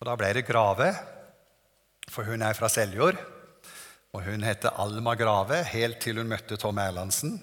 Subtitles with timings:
[0.00, 0.86] Og da ble det Grave,
[2.08, 3.18] for hun er fra Seljord.
[4.16, 7.34] Og hun heter Alma Grave helt til hun møtte Tom Erlandsen.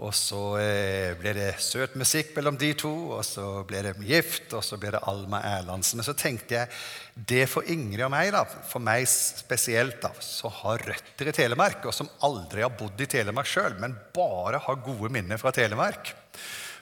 [0.00, 4.54] Og så eh, ble det søt musikk mellom de to, og så ble det gift,
[4.56, 6.00] og så ble det Alma Erlandsen.
[6.00, 10.56] Men så tenkte jeg det for Ingrid og meg, da, for meg spesielt, da, som
[10.62, 14.80] har røtter i Telemark, og som aldri har bodd i Telemark sjøl, men bare har
[14.88, 16.14] gode minner fra Telemark.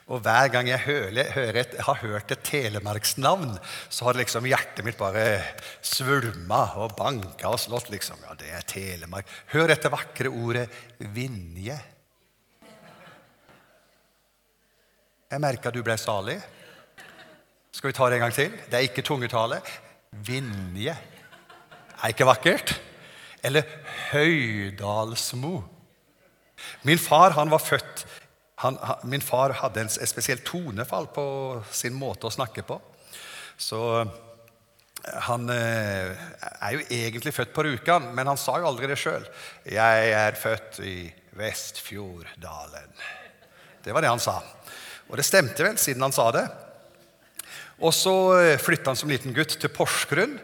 [0.08, 3.58] Og hver gang jeg hører, hører et, har hørt et telemarksnavn,
[3.92, 5.42] så har liksom hjertet mitt bare
[5.84, 7.90] svulma og banka og slått.
[7.92, 8.16] liksom.
[8.24, 9.28] Ja, det er Telemark.
[9.52, 10.64] Hør dette vakre ordet
[11.12, 11.76] Vinje.
[15.28, 16.38] Jeg merka du ble salig.
[17.68, 18.54] Skal vi ta det en gang til?
[18.64, 19.60] Det er ikke tungetale.
[20.24, 20.94] Vinje.
[21.98, 22.72] Er ikke vakkert?
[23.44, 23.68] Eller
[24.08, 25.60] Høydalsmo.
[26.88, 28.06] Min far han var født
[28.62, 31.26] han, han, Min far hadde en, et spesielt tonefall på
[31.70, 32.78] sin måte å snakke på.
[33.58, 33.80] Så
[35.28, 36.10] han eh,
[36.60, 39.26] er jo egentlig født på Rjukan, men han sa jo aldri det sjøl.
[39.64, 40.96] 'Jeg er født i
[41.38, 43.04] Vestfjorddalen'.
[43.84, 44.40] Det var det han sa.
[45.08, 46.46] Og det stemte vel, siden han sa det.
[47.78, 50.38] Og så eh, flytta han som liten gutt til Porsgrunn.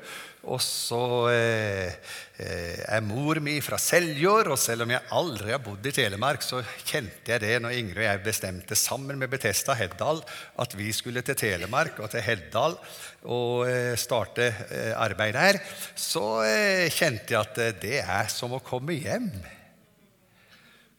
[0.51, 1.01] Og så
[1.33, 1.95] eh,
[2.43, 6.45] eh, er mor mi fra Seljord, og selv om jeg aldri har bodd i Telemark,
[6.45, 10.21] så kjente jeg det når Ingrid og jeg bestemte sammen med Betesta Heddal
[10.61, 12.77] at vi skulle til Telemark og til Heddal
[13.25, 15.61] og eh, starte eh, arbeid der.
[15.97, 19.31] Så eh, kjente jeg at det er som å komme hjem.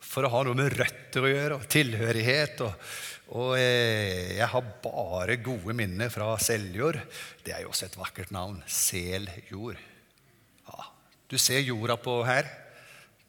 [0.06, 2.62] For å ha noe med røtter å gjøre, og tilhørighet.
[2.64, 2.74] og
[3.36, 7.02] og eh, jeg har bare gode minner fra Seljord.
[7.44, 8.62] Det er jo også et vakkert navn.
[8.72, 9.82] Seljord.
[10.70, 10.86] Ja.
[11.28, 12.48] Du ser jorda på her.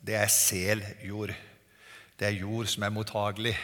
[0.06, 1.32] Det er seljord.
[2.16, 3.56] Det er jord som er mottagelig.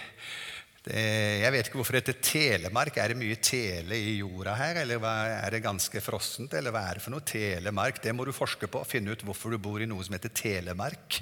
[0.82, 0.98] Det,
[1.44, 2.96] jeg vet ikke hvorfor det heter Telemark.
[2.98, 4.80] Er det mye tele i jorda her?
[4.82, 6.56] Eller er det ganske frossent?
[6.58, 7.22] Eller hva er det for noe?
[7.22, 8.02] Telemark?
[8.02, 8.82] Det må du forske på.
[8.88, 11.20] Finne ut hvorfor du bor i noe som heter Telemark.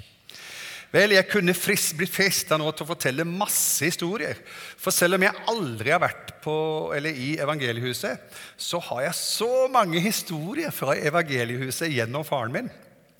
[0.91, 4.41] Vel, jeg kunne frist, blitt frista nå til å fortelle masse historier.
[4.75, 6.55] For selv om jeg aldri har vært på,
[6.95, 8.25] eller i evangeliehuset,
[8.59, 12.67] så har jeg så mange historier fra evangeliehuset gjennom faren min.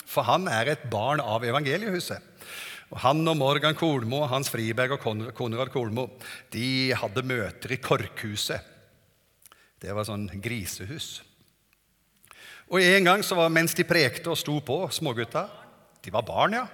[0.04, 2.28] For han er et barn av evangeliehuset.
[2.92, 6.10] Og han og Morgan Kolmo, Hans Friberg og Konrad Kolmo
[6.52, 8.68] de hadde møter i Korkhuset.
[9.82, 11.22] Det var sånn grisehus.
[12.68, 15.48] Og En gang så var, mens de prekte og sto på, smågutta
[16.04, 16.68] De var barn, ja.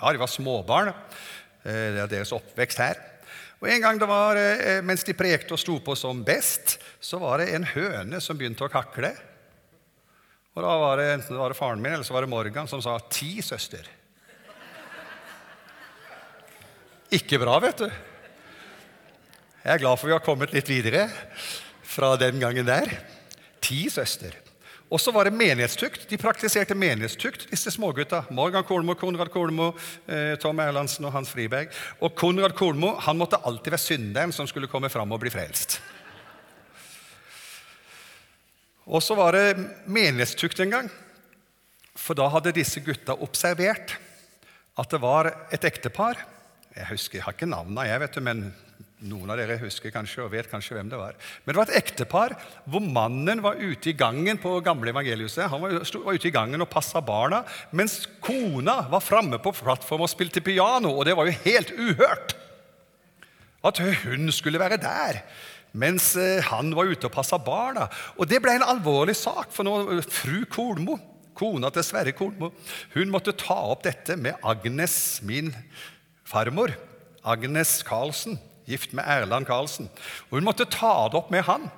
[0.00, 0.92] Ja, de var småbarn.
[1.64, 3.00] Eh, det er deres oppvekst her.
[3.62, 7.18] Og En gang det var, eh, mens de prekte og sto på som best, så
[7.18, 9.16] var det en høne som begynte å kakle.
[10.54, 12.80] Og Da var det enten det var faren min eller så var det Morgan som
[12.82, 13.88] sa 'ti, søster'.
[17.10, 17.90] Ikke bra, vet du.
[19.64, 21.10] Jeg er glad for vi har kommet litt videre
[21.82, 22.86] fra den gangen der.
[23.60, 24.45] Ti søster.
[24.86, 26.04] Og så var det menighetstukt.
[26.06, 28.22] De praktiserte menighetstukt, disse smågutta.
[28.30, 29.72] Morgan Kolmo, Konrad Kolmo,
[30.06, 31.74] eh, Tom Erlandsen og Hans Friberg.
[32.00, 35.80] Og Konrad Kolmo han måtte alltid være synderen som skulle komme fram og bli frelst.
[38.86, 39.58] Og så var det
[39.90, 40.90] menighetstukt en gang.
[41.98, 43.96] For da hadde disse gutta observert
[44.78, 46.20] at det var et ektepar.
[46.76, 48.44] Jeg husker, jeg har ikke navnene, jeg vet du, men
[49.04, 51.16] noen av dere husker kanskje og vet kanskje hvem det var.
[51.44, 52.34] Men det var et ektepar
[52.64, 55.50] hvor mannen var ute i gangen på gamle evangeliuset.
[55.52, 57.42] Han var, ute i gangen og passa barna,
[57.76, 60.94] mens kona var framme på plattform og spilte piano.
[60.96, 62.36] Og det var jo helt uhørt
[63.66, 65.20] at hun skulle være der
[65.76, 67.90] mens eh, han var ute og passa barna.
[68.16, 70.96] Og det ble en alvorlig sak, for nå, eh, fru Kolmo,
[71.36, 72.48] kona til Sverre Kolmo,
[72.94, 75.52] hun måtte ta opp dette med Agnes, min
[76.24, 76.72] farmor.
[77.26, 79.90] Agnes Karlsen gift med Erland Karlsen.
[80.28, 81.68] Og Hun måtte ta det opp med han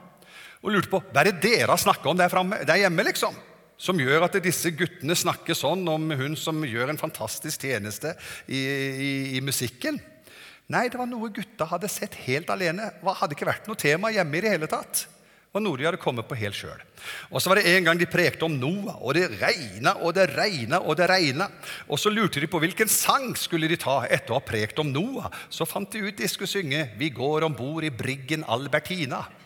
[0.59, 3.05] og lurte på hva er det dere snakker om der, fremme, der hjemme.
[3.07, 3.37] liksom?
[3.79, 8.17] Som gjør at disse guttene snakker sånn om hun som gjør en fantastisk tjeneste
[8.51, 10.01] i, i, i musikken.
[10.69, 12.91] Nei, det var noe gutta hadde sett helt alene.
[12.99, 15.07] Det hadde ikke vært noe tema hjemme i det hele tatt
[15.59, 16.81] var noe de hadde kommet på helt sjøl.
[17.31, 20.29] Og så var det en gang de prekte om Noah, og det regna og det
[20.35, 21.49] regna og det regna.
[21.89, 24.91] Og så lurte de på hvilken sang skulle de ta etter å ha prekt om
[24.93, 25.31] Noah.
[25.51, 29.38] Så fant de ut de skulle synge 'Vi går om bord i briggen Albertina'.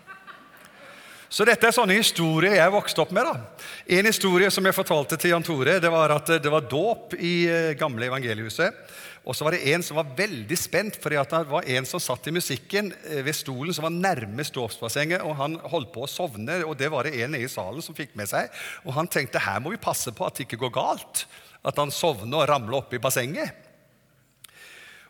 [1.33, 3.25] Så dette er sånne historier jeg vokste opp med.
[3.25, 3.65] da.
[3.97, 7.49] En historie som jeg fortalte til Jan Tore, det var at det var dåp i
[7.49, 8.77] eh, gamle evangeliehuset.
[9.25, 12.29] Og så var det en som var veldig spent, fordi det var en som satt
[12.29, 16.59] i musikken eh, ved stolen som var nærmest dåpsbassenget, og han holdt på å sovne.
[16.67, 18.53] og Det var det en i salen som fikk med seg.
[18.85, 21.25] Og han tenkte her må vi passe på at det ikke går galt.
[21.65, 23.72] At han sovner og ramler oppi bassenget.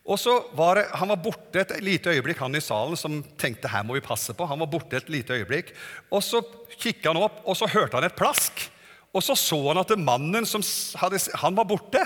[0.02, 3.70] Og så var det, Han var borte et lite øyeblikk, han i salen som tenkte
[3.70, 4.46] her må vi passe på.
[4.46, 5.72] Han var borte et lite øyeblikk,
[6.10, 6.42] og Så
[6.78, 8.70] kikka han opp, og så hørte han et plask.
[9.14, 10.62] Og så så han at mannen som
[10.98, 12.00] hadde, han var borte.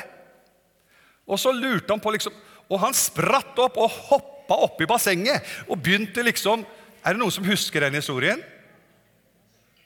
[1.27, 2.33] Og så lurte han på liksom,
[2.69, 6.65] Og han spratt opp og hoppa oppi bassenget og begynte liksom
[7.05, 8.43] Er det noen som husker den historien?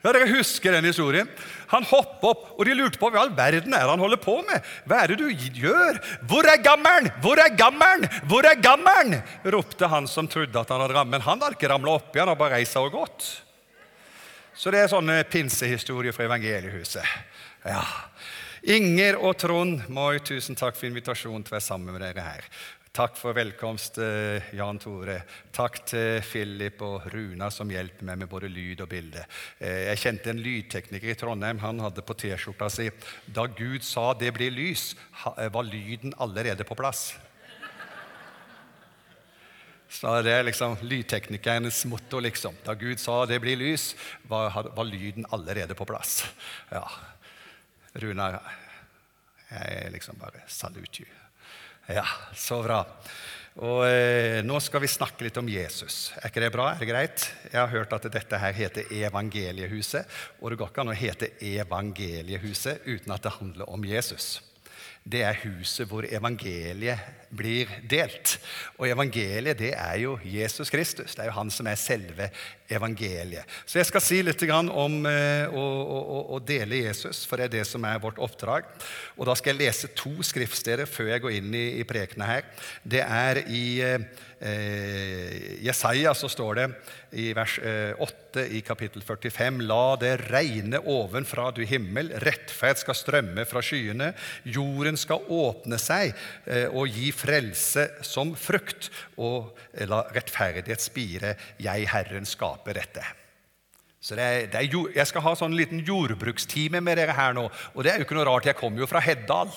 [0.00, 1.29] Ja, Dere husker den historien?
[1.70, 4.64] Han hoppet opp, og de lurte på hva all verden er han holder på med.
[4.88, 5.29] Hva er det du
[5.61, 6.00] gjør?
[6.31, 7.11] Hvor er gammelen?
[7.20, 8.08] Hvor er gammelen?
[8.31, 9.20] Hvor er gammelen?
[9.44, 11.19] ropte han som trodde at han hadde rammet.
[11.19, 13.29] Men han hadde ikke ramla oppi, han hadde bare reist seg og gått.
[14.56, 17.06] Så det er sånne pinsehistorier fra evangeliehuset.
[17.69, 17.85] Ja.
[18.73, 22.49] Inger og Trond Moi, tusen takk for invitasjonen til å være sammen med dere her.
[22.92, 25.22] Takk for velkomst, eh, Jan Tore.
[25.54, 29.22] Takk til Philip og Runa som hjelper meg med både lyd og bilde.
[29.60, 31.60] Eh, jeg kjente en lydtekniker i Trondheim.
[31.62, 32.90] Han hadde på T-skjorta si
[33.31, 34.96] 'Da Gud sa det blir lys',
[35.38, 37.14] eh, var lyden allerede på plass.
[39.88, 42.56] Så det er liksom lydteknikernes motto, liksom.
[42.64, 43.94] Da Gud sa det blir lys,
[44.25, 46.26] var, var lyden allerede på plass.
[46.72, 46.90] Ja.
[47.94, 48.40] Runa,
[49.50, 51.19] jeg er liksom bare Salute you.
[51.90, 52.06] Ja,
[52.38, 52.84] så bra.
[53.60, 56.12] Og eh, Nå skal vi snakke litt om Jesus.
[56.20, 56.69] Er ikke det bra?
[56.70, 57.25] Er det greit?
[57.50, 60.06] Jeg har hørt at dette her heter Evangeliehuset.
[60.38, 64.38] Og det går ikke an å hete Evangeliehuset uten at det handler om Jesus
[65.08, 67.00] det er huset hvor evangeliet
[67.32, 68.35] blir delt.
[68.76, 71.14] Og evangeliet, det er jo Jesus Kristus.
[71.14, 72.29] Det er jo han som er selve
[72.70, 73.49] evangeliet.
[73.64, 77.85] Så jeg skal si litt om eh, å, dele Jesus, for det er det som
[77.88, 78.69] er vårt oppdrag.
[79.17, 82.50] Og da skal jeg lese to skriftsteder før jeg går inn i, i prekenen her.
[82.82, 86.66] Det er i eh, Jesaja så står det
[87.20, 92.96] i vers eh, 8 i kapittel 45.: La det regne ovenfra, du himmel, rettferd skal
[92.96, 94.12] strømme fra skyene.
[94.48, 96.14] Jorden skal åpne seg
[96.46, 98.90] eh, og gi frelse som frukt,
[99.20, 101.34] og eh, la rettferdighet spire.
[101.60, 103.04] Jeg, Herren, skaper dette.
[104.00, 107.50] Så det er, det er, Jeg skal ha sånn liten jordbrukstime med dere her nå.
[107.75, 109.52] Og det er jo ikke noe rart, jeg kommer jo fra Heddal.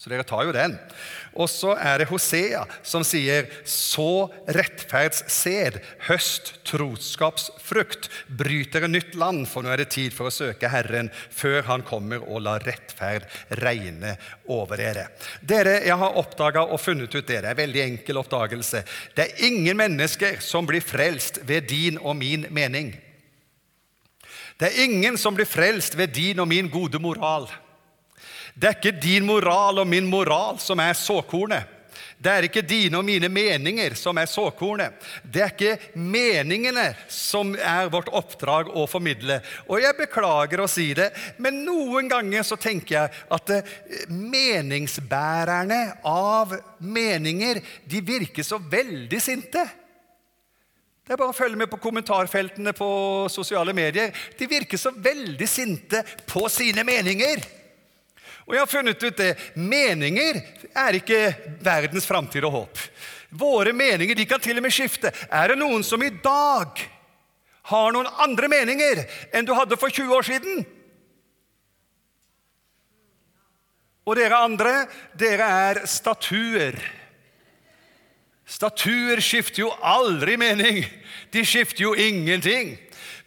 [0.00, 0.78] Så dere tar jo den.
[1.36, 5.76] Og så er det Hosea som sier så rettferdssed,
[6.06, 11.12] høst troskapsfrukt, bryter et nytt land, for nå er det tid for å søke Herren
[11.12, 13.28] før Han kommer og lar rettferd
[13.60, 14.16] regne
[14.48, 15.10] over dere.
[15.44, 18.86] Dere, Jeg har oppdaga og funnet ut er en veldig enkel oppdagelse.
[19.12, 22.94] Det er ingen mennesker som blir frelst ved din og min mening.
[24.56, 27.50] Det er ingen som blir frelst ved din og min gode moral.
[28.60, 31.76] Det er ikke din moral og min moral som er såkornet.
[32.20, 34.92] Det er ikke dine og mine meninger som er såkornet.
[35.24, 39.38] Det er ikke meningene som er vårt oppdrag å formidle.
[39.64, 41.08] Og jeg beklager å si det,
[41.40, 43.70] men noen ganger så tenker jeg at eh,
[44.12, 46.52] meningsbærerne av
[46.84, 49.64] meninger de virker så veldig sinte.
[51.00, 52.90] Det er bare å følge med på kommentarfeltene på
[53.32, 54.12] sosiale medier.
[54.36, 57.40] De virker så veldig sinte på sine meninger.
[58.50, 59.30] Og jeg har funnet ut det.
[59.54, 60.40] Meninger
[60.74, 61.20] er ikke
[61.62, 62.80] verdens framtid og håp.
[63.30, 65.12] Våre meninger de kan til og med skifte.
[65.30, 66.82] Er det noen som i dag
[67.70, 70.64] har noen andre meninger enn du hadde for 20 år siden?
[74.02, 74.74] Og dere andre,
[75.14, 76.74] dere er statuer.
[78.50, 80.82] Statuer skifter jo aldri mening.
[81.30, 82.74] De skifter jo ingenting.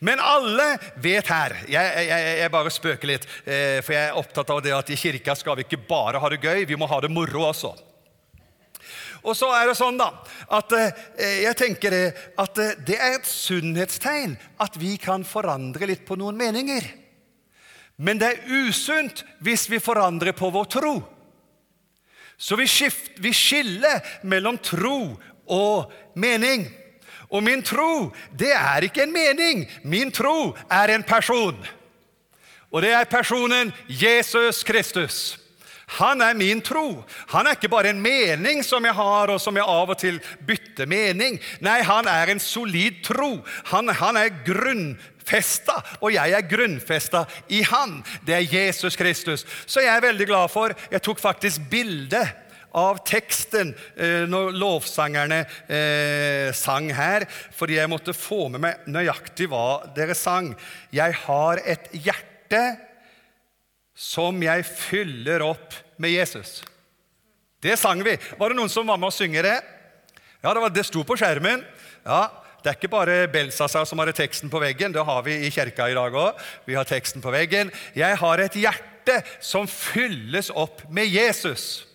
[0.03, 0.65] Men alle
[0.99, 4.75] vet her Jeg, jeg, jeg bare spøker litt, eh, for jeg er opptatt av det
[4.75, 7.45] at i kirka skal vi ikke bare ha det gøy, vi må ha det moro
[7.47, 7.71] også.
[9.23, 10.09] Og så er det sånn da,
[10.51, 16.03] at eh, jeg tenker at eh, det er et sunnhetstegn at vi kan forandre litt
[16.07, 16.89] på noen meninger.
[18.03, 20.95] Men det er usunt hvis vi forandrer på vår tro.
[22.35, 25.13] Så vi, skift, vi skiller mellom tro
[25.47, 26.65] og mening.
[27.33, 29.63] Og min tro, det er ikke en mening.
[29.83, 31.57] Min tro er en person.
[32.73, 35.39] Og det er personen Jesus Kristus.
[35.99, 37.03] Han er min tro.
[37.33, 40.19] Han er ikke bare en mening som jeg har, og som jeg av og til
[40.47, 41.37] bytter mening.
[41.61, 43.35] Nei, han er en solid tro.
[43.69, 47.99] Han, han er grunnfesta, og jeg er grunnfesta i han.
[48.25, 49.45] Det er Jesus Kristus.
[49.65, 52.23] Så jeg er veldig glad for Jeg tok faktisk bilde
[52.77, 59.49] av teksten eh, når lovsangerne eh, sang her, fordi jeg måtte få med meg nøyaktig
[59.51, 60.53] hva dere sang.
[60.93, 62.63] Jeg har et hjerte
[63.93, 66.61] som jeg fyller opp med Jesus.
[67.63, 68.17] Det sang vi.
[68.39, 69.59] Var det noen som var med å synge det?
[70.43, 71.61] Ja, det, var, det sto på skjermen.
[72.03, 72.25] Ja,
[72.63, 74.91] det er ikke bare Belsazar som har teksten på veggen.
[74.95, 76.41] Det har vi i kirka i dag òg.
[76.67, 77.71] Vi har teksten på veggen.
[77.95, 81.85] Jeg har et hjerte som fylles opp med Jesus.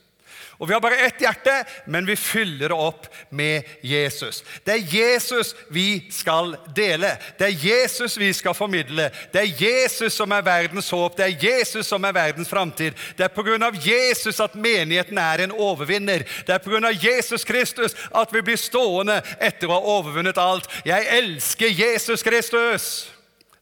[0.58, 4.42] Og Vi har bare ett hjerte, men vi fyller det opp med Jesus.
[4.66, 7.12] Det er Jesus vi skal dele.
[7.38, 9.06] Det er Jesus vi skal formidle.
[9.32, 11.16] Det er Jesus som er verdens håp.
[11.16, 12.98] Det er Jesus som er verdens framtid.
[13.16, 13.70] Det er pga.
[13.84, 16.26] Jesus at menigheten er en overvinner.
[16.46, 16.90] Det er pga.
[16.90, 20.66] Jesus Kristus at vi blir stående etter å ha overvunnet alt.
[20.84, 23.17] Jeg elsker Jesus Kristus!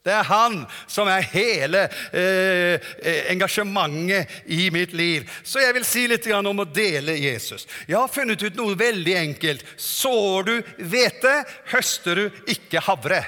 [0.06, 1.80] Det er han som er hele
[2.14, 5.26] eh, eh, engasjementet i mitt liv.
[5.42, 7.66] Så jeg vil si litt om å dele Jesus.
[7.88, 9.64] Jeg har funnet ut noe veldig enkelt.
[9.76, 11.34] Sår du hvete,
[11.72, 13.24] høster du ikke havre.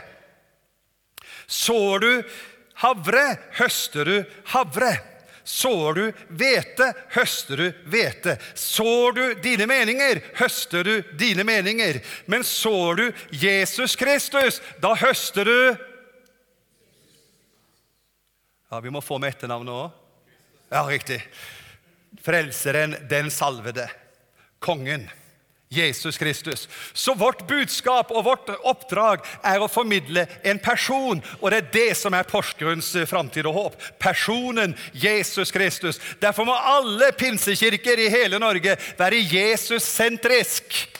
[1.51, 2.13] Sår du
[2.85, 3.27] havre,
[3.59, 4.17] høster du
[4.55, 4.95] havre.
[5.49, 8.37] Sår du hvete, høster du hvete.
[8.55, 12.03] Sår du dine meninger, høster du dine meninger.
[12.31, 15.88] Men sår du Jesus Kristus, da høster du
[18.71, 19.91] ja, Vi må få med etternavnet òg.
[20.69, 21.23] Ja, riktig.
[22.25, 23.89] Frelseren, den salvede.
[24.59, 25.09] Kongen.
[25.69, 26.69] Jesus Kristus.
[26.93, 31.21] Så vårt budskap og vårt oppdrag er å formidle en person.
[31.41, 33.77] Og det er det som er Porsgrunns framtid og håp.
[34.01, 36.01] Personen Jesus Kristus.
[36.23, 40.98] Derfor må alle pinsekirker i hele Norge være Jesus-sentrisk.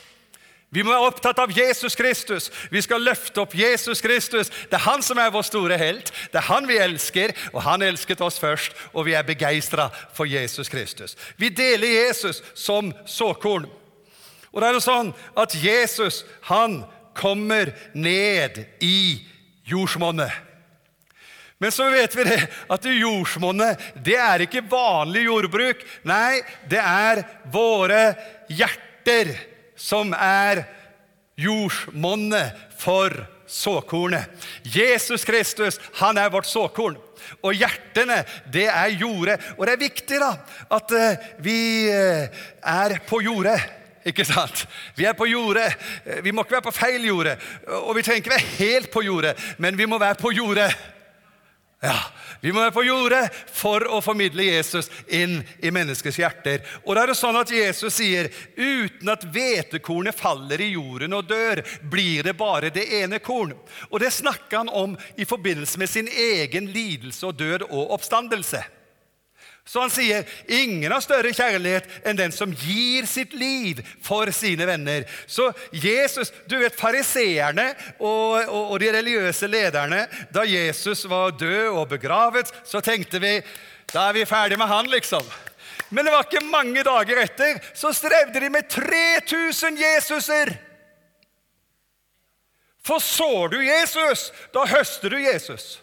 [0.69, 2.51] Vi må være opptatt av Jesus Kristus.
[2.69, 4.51] Vi skal løfte opp Jesus Kristus.
[4.69, 6.13] Det er han som er vår store helt.
[6.29, 8.77] Det er han vi elsker, og han elsket oss først.
[8.93, 11.17] Og vi er begeistra for Jesus Kristus.
[11.41, 13.65] Vi deler Jesus som såkorn.
[14.53, 16.21] Og det er jo sånn at Jesus
[16.51, 16.83] han
[17.17, 19.25] kommer ned i
[19.69, 20.45] jordsmonnet.
[21.59, 25.81] Men så vet vi det, at jordsmonnet det er ikke vanlig jordbruk.
[26.07, 28.13] Nei, det er våre
[28.53, 29.33] hjerter
[29.79, 30.65] som er
[31.39, 33.15] jordsmonnet for
[33.49, 34.29] såkornet.
[34.63, 36.99] Jesus Kristus han er vårt såkorn.
[37.43, 39.39] Og hjertene, det er jordet.
[39.57, 40.33] Og det er viktig da,
[40.75, 41.59] at uh, vi
[41.91, 43.59] uh, er på jordet.
[44.09, 44.65] Ikke sant?
[44.97, 45.69] Vi er på jordet.
[46.25, 47.35] Vi må ikke være på feil jordet.
[47.83, 50.71] Og vi trenger ikke være helt på jordet, men vi må være på jordet.
[51.83, 51.99] Ja,
[52.41, 53.21] Vi må være på jordet
[53.55, 56.63] for å formidle Jesus inn i menneskets hjerter.
[56.85, 61.27] Og da er det sånn at Jesus sier uten at hvetekornet faller i jorden og
[61.31, 63.57] dør, blir det bare det ene korn.
[63.91, 68.63] Og det snakker han om i forbindelse med sin egen lidelse og død og oppstandelse.
[69.69, 74.65] Så han sier ingen har større kjærlighet enn den som gir sitt liv for sine
[74.65, 75.05] venner.
[75.29, 77.67] Så Jesus, du vet Fariseerne
[77.99, 83.35] og, og, og, de religiøse lederne Da Jesus var død og begravet, så tenkte vi
[83.93, 85.25] da er vi ferdig med han, liksom.
[85.89, 90.53] Men det var ikke mange dager etter, så strevde de med 3000 Jesuser.
[92.85, 95.79] For sår du Jesus, da høster du Jesus.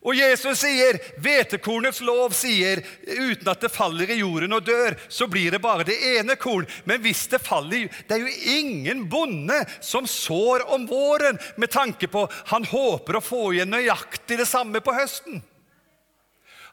[0.00, 5.28] Og Jesus sier, hvetekornets lov sier, uten at det faller i jorden og dør, så
[5.28, 6.64] blir det bare det ene korn.
[6.88, 12.08] Men hvis det faller Det er jo ingen bonde som sår om våren med tanke
[12.08, 15.42] på han håper å få igjen nøyaktig det samme på høsten.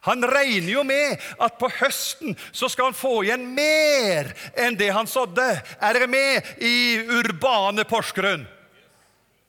[0.08, 4.88] Han regner jo med at på høsten så skal han få igjen mer enn det
[4.94, 5.48] han sådde.
[5.82, 8.46] Er dere med i urbane Porsgrunn?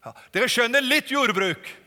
[0.04, 1.79] Ja, dere skjønner litt jordbruk.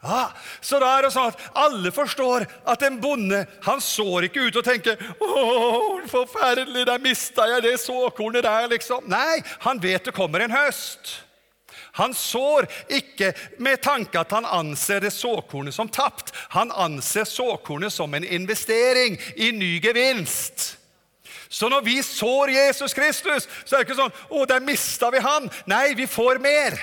[0.00, 0.30] Ja,
[0.64, 4.56] så da er det sånn at alle forstår at en bonde han sår ikke ut
[4.56, 9.04] og tenker 'Å, forferdelig, der mista jeg det såkornet der', liksom.
[9.08, 11.20] Nei, han vet det kommer en høst.
[11.92, 16.32] Han sår ikke med tanke at han anser det såkornet som tapt.
[16.50, 20.76] Han anser såkornet som en investering i ny gevinst.
[21.50, 25.18] Så når vi sår Jesus Kristus, så er det ikke sånn 'Å, der mista vi
[25.18, 25.50] han'.
[25.66, 26.78] Nei, vi får mer.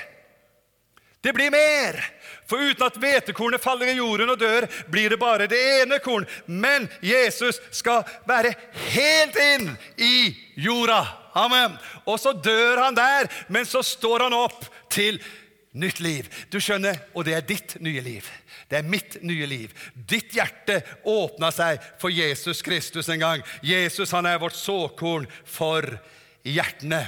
[1.22, 2.17] Det blir mer.
[2.48, 6.24] For uten at hvetekornet faller i jorden og dør, blir det bare det ene korn.
[6.46, 8.54] Men Jesus skal være
[8.88, 9.68] helt inn
[10.00, 11.02] i jorda.
[11.38, 11.76] Amen.
[12.08, 15.20] Og så dør han der, men så står han opp til
[15.78, 16.28] nytt liv.
[16.50, 18.26] Du skjønner, og det er ditt nye liv.
[18.68, 19.72] Det er mitt nye liv.
[19.94, 23.44] Ditt hjerte åpna seg for Jesus Kristus en gang.
[23.64, 25.84] Jesus han er vårt såkorn for
[26.44, 27.06] hjertene.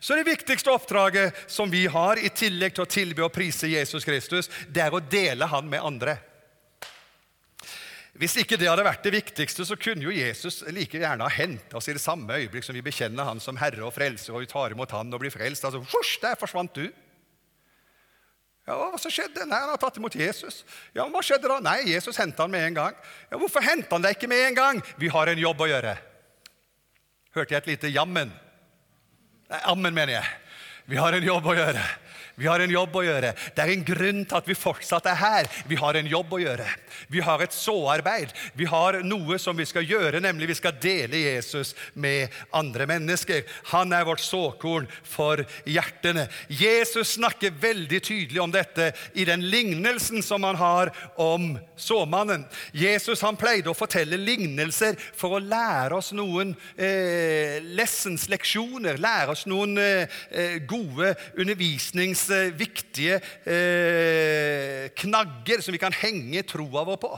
[0.00, 4.04] Så det viktigste oppdraget som vi har, i tillegg til å tilby og prise Jesus
[4.04, 6.18] Kristus, det er å dele han med andre.
[8.12, 11.78] Hvis ikke det hadde vært det viktigste, så kunne jo Jesus like gjerne ha henta
[11.78, 14.50] oss i det samme øyeblikk som vi bekjenner han som Herre og Frelser, og vi
[14.50, 15.64] tar imot han og blir frelst.
[15.64, 16.84] Altså, Fors, der forsvant du!
[18.68, 19.42] Ja, Hva så skjedde?
[19.48, 20.60] Nei, Han har tatt imot Jesus.
[20.94, 21.58] Ja, Hva skjedde da?
[21.64, 23.00] Nei, Jesus hentet han med en gang.
[23.32, 24.82] Ja, Hvorfor hentet han deg ikke med en gang?
[25.00, 25.96] Vi har en jobb å gjøre.
[27.32, 28.30] Hørte jeg et lite jammen?
[29.52, 30.28] Nei, ammen, mener jeg.
[30.88, 31.80] Vi har en jobb å gjøre.
[32.42, 33.32] Vi har en jobb å gjøre.
[33.54, 35.48] Det er en grunn til at vi fortsatt er her.
[35.70, 36.66] Vi har en jobb å gjøre.
[37.12, 38.32] Vi har et såarbeid.
[38.58, 43.44] Vi har noe som vi skal gjøre, nemlig vi skal dele Jesus med andre mennesker.
[43.72, 46.26] Han er vårt såkorn for hjertene.
[46.48, 52.44] Jesus snakker veldig tydelig om dette i den lignelsen som han har om såmannen.
[52.74, 59.36] Jesus han pleide å fortelle lignelser for å lære oss noen eh, lessons, leksjoner, lære
[59.36, 61.14] oss noen eh, gode gode
[62.32, 67.10] undervisningsviktige eh, knagger som vi kan henge troa vår på.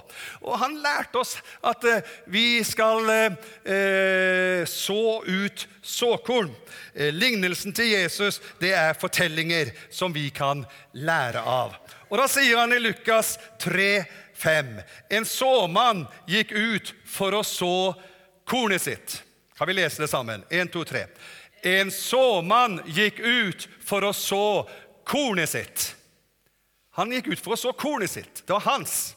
[0.42, 6.52] Og han lærte oss at eh, vi skal eh, så ut såkorn.
[6.94, 11.74] Eh, lignelsen til Jesus det er fortellinger som vi kan lære av.
[12.10, 14.04] Og Da sier han i Lukas 3,
[14.34, 14.74] 5.
[15.10, 17.94] En såmann gikk ut for å så
[18.46, 19.22] kornet sitt.
[19.58, 20.42] Kan vi lese det sammen?
[20.50, 21.06] 1, 2, 3.
[21.64, 24.66] En såmann gikk ut for å så
[25.06, 25.90] kornet sitt.
[26.98, 28.44] Han gikk ut for å så kornet sitt.
[28.46, 29.14] Det var hans.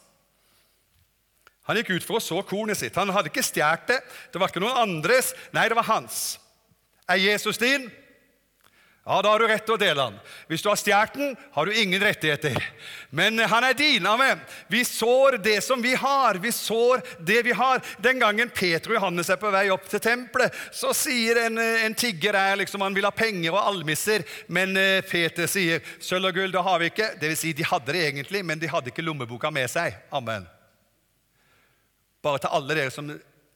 [1.68, 2.96] Han gikk ut for å så kornet sitt.
[2.96, 3.98] Han hadde ikke stjålet det.
[4.32, 5.34] Det var ikke noen andres.
[5.52, 6.38] Nei, det var hans.
[7.08, 7.86] Er Jesus din?
[9.08, 10.16] Ja, Da har du rett til å dele den.
[10.50, 12.58] Hvis du har stjålet den, har du ingen rettigheter.
[13.08, 14.04] Men han er din.
[14.06, 14.42] Amen.
[14.68, 16.36] Vi sår det som vi har.
[16.42, 17.80] Vi sår det vi har.
[18.04, 21.96] Den gangen Peter og Johannes er på vei opp til tempelet, så sier en, en
[21.96, 24.26] tigger der liksom han vil ha penger og almisser.
[24.52, 27.08] Men eh, Peter sier sølv og gull det har vi ikke.
[27.16, 29.96] Det vil si, de hadde det egentlig, men de hadde ikke lommeboka med seg.
[30.12, 30.44] Amen.
[32.20, 33.08] Bare til alle dere som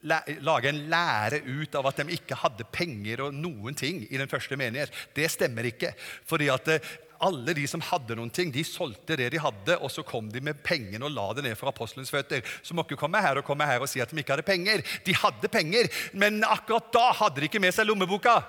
[0.03, 4.29] lage en lære ut av at de ikke hadde penger og noen ting i den
[4.31, 4.93] første menighet.
[5.15, 5.93] Det stemmer ikke.
[6.25, 6.93] fordi at eh,
[7.23, 10.41] alle de som hadde noen ting, de solgte det de hadde, og så kom de
[10.43, 12.43] med pengene og la det ned for apostelens føtter.
[12.61, 14.83] Så må ikke komme her og komme her og si at de ikke hadde penger.
[15.05, 15.87] De hadde penger,
[16.19, 18.41] men akkurat da hadde de ikke med seg lommeboka.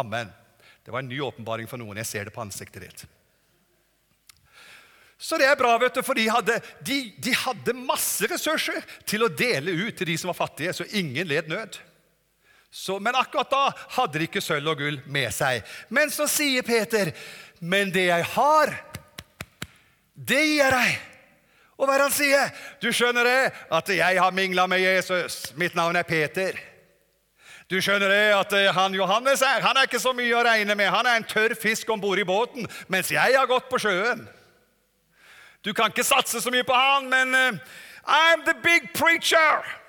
[0.00, 0.28] Amen.
[0.84, 1.98] Det var en ny åpenbaring for noen.
[2.02, 3.08] Jeg ser det på ansiktet ditt.
[5.20, 9.26] Så det er bra, vet du, for de hadde, de, de hadde, masse ressurser til
[9.26, 11.76] å dele ut til de som var fattige, så ingen led nød.
[12.72, 13.66] Så, men akkurat da
[13.98, 15.66] hadde de ikke sølv og gull med seg.
[15.92, 17.12] Men så sier Peter,
[17.60, 18.74] 'Men det jeg har,
[20.14, 20.98] det gir jeg deg.'
[21.76, 22.50] Og hva er det han sier?
[22.80, 25.52] Du skjønner det, at jeg har mingla med Jesus.
[25.56, 26.56] Mitt navn er Peter.
[27.70, 30.74] Du skjønner det at eh, han Johannes er, han er ikke så mye å regne
[30.74, 30.90] med.
[30.92, 34.26] Han er en tørr fisk om bord i båten, mens jeg har gått på sjøen.
[35.64, 37.58] Du kan ikke satse så mye på han, men uh,
[38.08, 39.80] I'm the big preacher.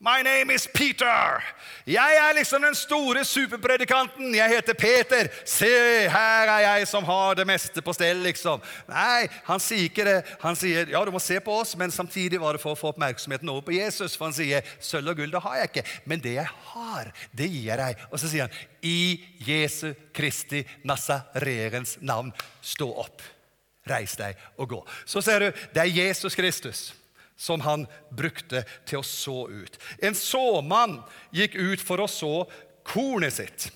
[0.00, 1.42] My name is Peter.
[1.86, 4.34] Jeg er liksom den store superpredikanten.
[4.34, 5.26] Jeg heter Peter.
[5.44, 5.70] Se,
[6.08, 8.62] her er jeg som har det meste på stell, liksom.
[8.86, 10.20] Nei, han sier ikke det.
[10.44, 12.92] Han sier ja, du må se på oss, men samtidig var det for å få
[12.92, 14.14] oppmerksomheten over på Jesus.
[14.14, 17.50] For han sier sølv og gull, det har jeg ikke, men det jeg har, det
[17.50, 18.06] gir jeg deg.
[18.12, 19.00] Og så sier han i
[19.48, 22.30] Jesu Kristi Nasareens navn,
[22.62, 23.26] stå opp.
[23.90, 24.80] Reis deg og gå.
[25.08, 26.88] Så ser du, det er Jesus Kristus
[27.38, 29.78] som han brukte til å så ut.
[30.02, 30.98] En såmann
[31.30, 32.32] gikk ut for å så
[32.88, 33.68] kornet sitt.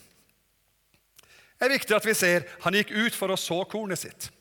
[1.62, 4.32] Det er viktig at vi ser han gikk ut for å så kornet sitt.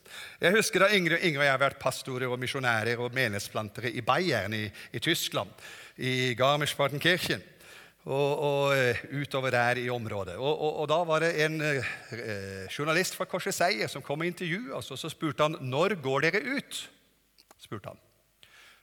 [0.42, 4.02] Jeg husker da Ingrid, Ingrid og jeg har vært pastorer og misjonærer og menighetsplantere i
[4.04, 5.52] Bayern i, i Tyskland,
[6.02, 7.44] i Garmisch-Partenkirchen
[8.02, 10.34] og, og, eh, utover der i området.
[10.36, 14.26] Og, og, og da var det en eh, journalist fra Korset Seier som kom og
[14.26, 14.90] intervjuet oss.
[14.90, 16.80] og Så spurte han når går dere ut.
[17.62, 18.00] spurte han.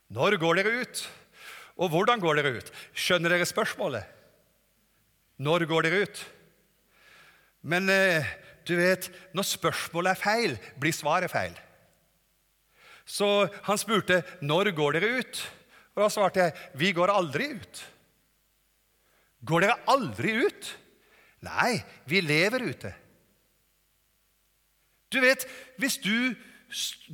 [0.08, 1.04] Når går dere ut?
[1.80, 2.72] Og hvordan går dere ut?
[2.96, 4.08] Skjønner dere spørsmålet?
[5.40, 6.24] Når går dere ut?
[7.62, 8.24] Men eh,
[8.64, 11.56] du vet, når spørsmålet er feil, blir svaret feil.
[13.04, 15.46] Så han spurte når går dere ut.
[15.98, 17.88] Og da svarte jeg vi går aldri ut.
[19.46, 20.70] Går dere aldri ut?
[21.46, 22.92] Nei, vi lever ute.
[25.10, 25.46] Du vet,
[25.80, 26.36] hvis du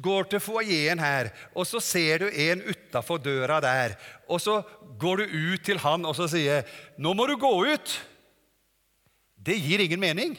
[0.03, 3.95] går til foajeen her, og så ser du en utafor døra der,
[4.27, 4.59] og så
[4.99, 6.65] går du ut til han og så sier
[6.97, 8.01] 'Nå må du gå ut',
[9.45, 10.37] det gir ingen mening.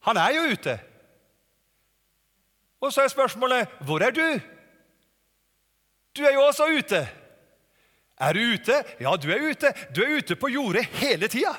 [0.00, 0.80] Han er jo ute.
[2.80, 4.40] Og så er spørsmålet 'Hvor er du?'
[6.16, 7.08] Du er jo også ute.
[8.20, 8.84] Er du ute?
[9.00, 9.72] Ja, du er ute.
[9.94, 11.54] Du er ute på jordet hele tida.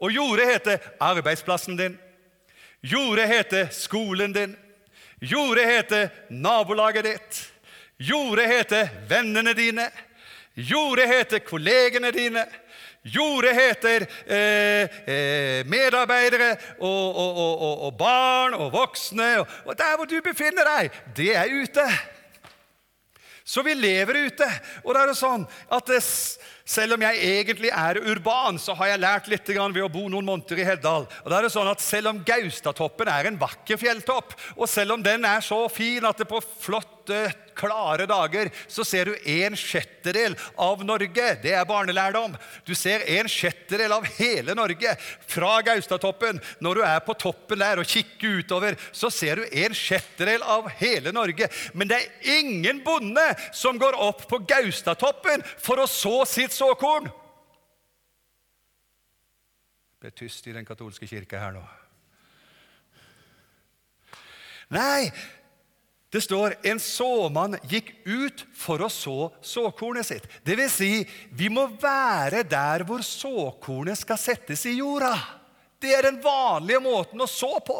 [0.00, 1.98] Og jordet heter arbeidsplassen din.
[2.82, 4.56] Jordet heter skolen din.
[5.20, 7.52] Jordet heter nabolaget ditt.
[7.98, 9.90] Jordet heter vennene dine.
[10.56, 12.46] Jordet heter kollegene dine.
[13.02, 14.82] Jordet heter eh,
[15.14, 19.38] eh, medarbeidere og, og, og, og, barn og voksne.
[19.40, 21.86] Og, der hvor du befinner deg, det er ute.
[23.50, 24.46] Så vi lever ute.
[24.84, 25.42] Og da er det sånn
[25.74, 25.98] at det,
[26.70, 30.28] selv om jeg egentlig er urban, så har jeg lært litt ved å bo noen
[30.28, 31.08] måneder i Heddal.
[31.24, 34.94] Og da er det sånn at Selv om Gaustatoppen er en vakker fjelltopp, og selv
[34.94, 36.38] om den er så fin at det på
[37.10, 41.26] flotte, klare dager så ser du en sjettedel av Norge.
[41.42, 42.36] Det er barnelærdom.
[42.64, 44.94] Du ser en sjettedel av hele Norge
[45.28, 46.40] fra Gaustatoppen.
[46.60, 50.70] Når du er på toppen der og kikker utover, så ser du en sjettedel av
[50.80, 51.50] hele Norge.
[51.74, 57.10] Men det er ingen bonde som går opp på Gaustatoppen for å så sitt såkorn.
[60.00, 61.66] Det ble tyst i den katolske kirke her nå.
[64.70, 65.10] Nei,
[66.10, 70.26] det står en såmann gikk ut for å så såkornet sitt.
[70.42, 75.14] Det vil si, vi må være der hvor såkornet skal settes i jorda.
[75.80, 77.78] Det er den vanlige måten å så på.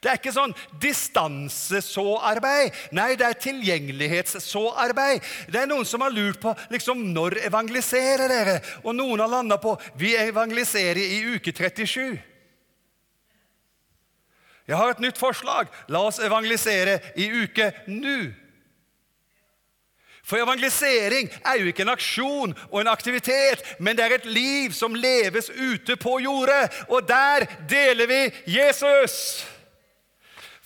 [0.00, 2.72] Det er ikke sånn distansesåarbeid.
[2.96, 5.28] Nei, det er tilgjengelighetssåarbeid.
[5.52, 8.56] Det er noen som har lurt på liksom, når evangeliserer dere?
[8.84, 12.16] Og noen har landa på vi evangeliserer i uke 37.
[14.66, 15.70] Jeg har et nytt forslag.
[15.88, 18.18] La oss evangelisere i uke nå.
[20.26, 24.72] For evangelisering er jo ikke en aksjon og en aktivitet, men det er et liv
[24.74, 26.66] som leves ute på jordet.
[26.88, 28.22] Og der deler vi
[28.56, 29.46] Jesus.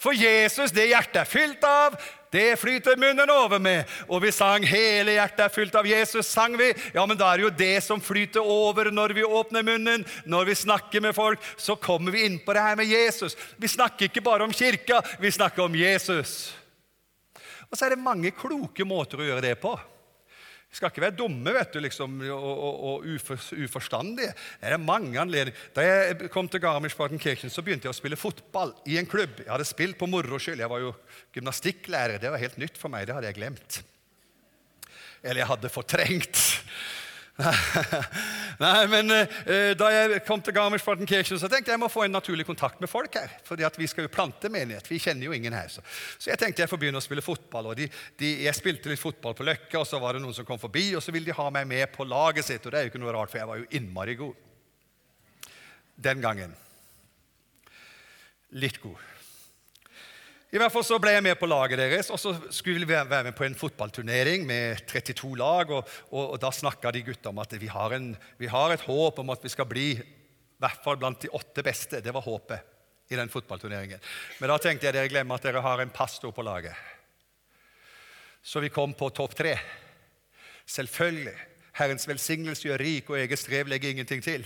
[0.00, 1.98] For Jesus, det hjertet er fylt av,
[2.30, 3.84] det flyter munnen over med.
[4.08, 6.22] Og vi sang 'Hele hjertet er fylt av Jesus'.
[6.30, 6.74] sang vi.
[6.94, 10.06] Ja, men da er det jo det som flyter over når vi åpner munnen.
[10.26, 13.36] Når vi snakker med folk, så kommer vi inn på det her med Jesus.
[13.58, 16.54] Vi snakker ikke bare om kirka, vi snakker om Jesus.
[17.70, 19.78] Og så er det mange kloke måter å gjøre det på.
[20.70, 23.06] Vi skal ikke være dumme vet du, liksom, og, og, og
[23.58, 24.30] uforstandige.
[24.60, 25.64] Det er mange anledninger.
[25.74, 29.42] Da jeg kom til Garmisch-Partenkirchen, begynte jeg å spille fotball i en klubb.
[29.42, 30.62] Jeg hadde spilt på moro skyld.
[30.62, 30.92] Jeg var jo
[31.34, 32.22] gymnastikklærer.
[32.22, 33.08] Det var helt nytt for meg.
[33.08, 33.80] Det hadde jeg glemt.
[35.24, 36.44] Eller jeg hadde fortrengt.
[38.64, 42.12] Nei, men uh, Da jeg kom til Garmisch-Partenkirchen, så tenkte jeg jeg må få en
[42.12, 43.32] naturlig kontakt med folk her.
[43.44, 44.90] fordi at vi skal jo plante menighet.
[44.90, 45.68] Vi kjenner jo ingen her.
[45.72, 45.84] Så,
[46.18, 47.72] så jeg tenkte jeg får begynne å spille fotball.
[47.72, 47.88] og de,
[48.20, 50.90] de, Jeg spilte litt fotball på Løkka, og så var det noen som kom forbi,
[50.94, 52.64] og så ville de ha meg med på laget sitt.
[52.66, 54.46] Og det er jo ikke noe rart, for jeg var jo innmari god
[56.00, 56.54] den gangen.
[58.56, 59.09] Litt god.
[60.50, 63.22] I hvert fall så ble jeg med på laget deres, og så skulle vi være
[63.28, 65.70] med på en fotballturnering med 32 lag.
[65.70, 68.08] Og, og, og da snakka de gutta om at vi har, en,
[68.38, 70.00] vi har, et håp om at vi skal bli i
[70.60, 72.00] hvert fall blant de åtte beste.
[72.02, 72.66] Det var håpet
[73.14, 74.02] i den fotballturneringen.
[74.40, 76.74] Men da tenkte jeg dere glemmer at dere har en pastor på laget.
[78.42, 79.54] Så vi kom på topp tre.
[80.66, 81.36] Selvfølgelig.
[81.78, 84.42] Herrens velsignelse gjør rik, og eget strev legger ingenting til.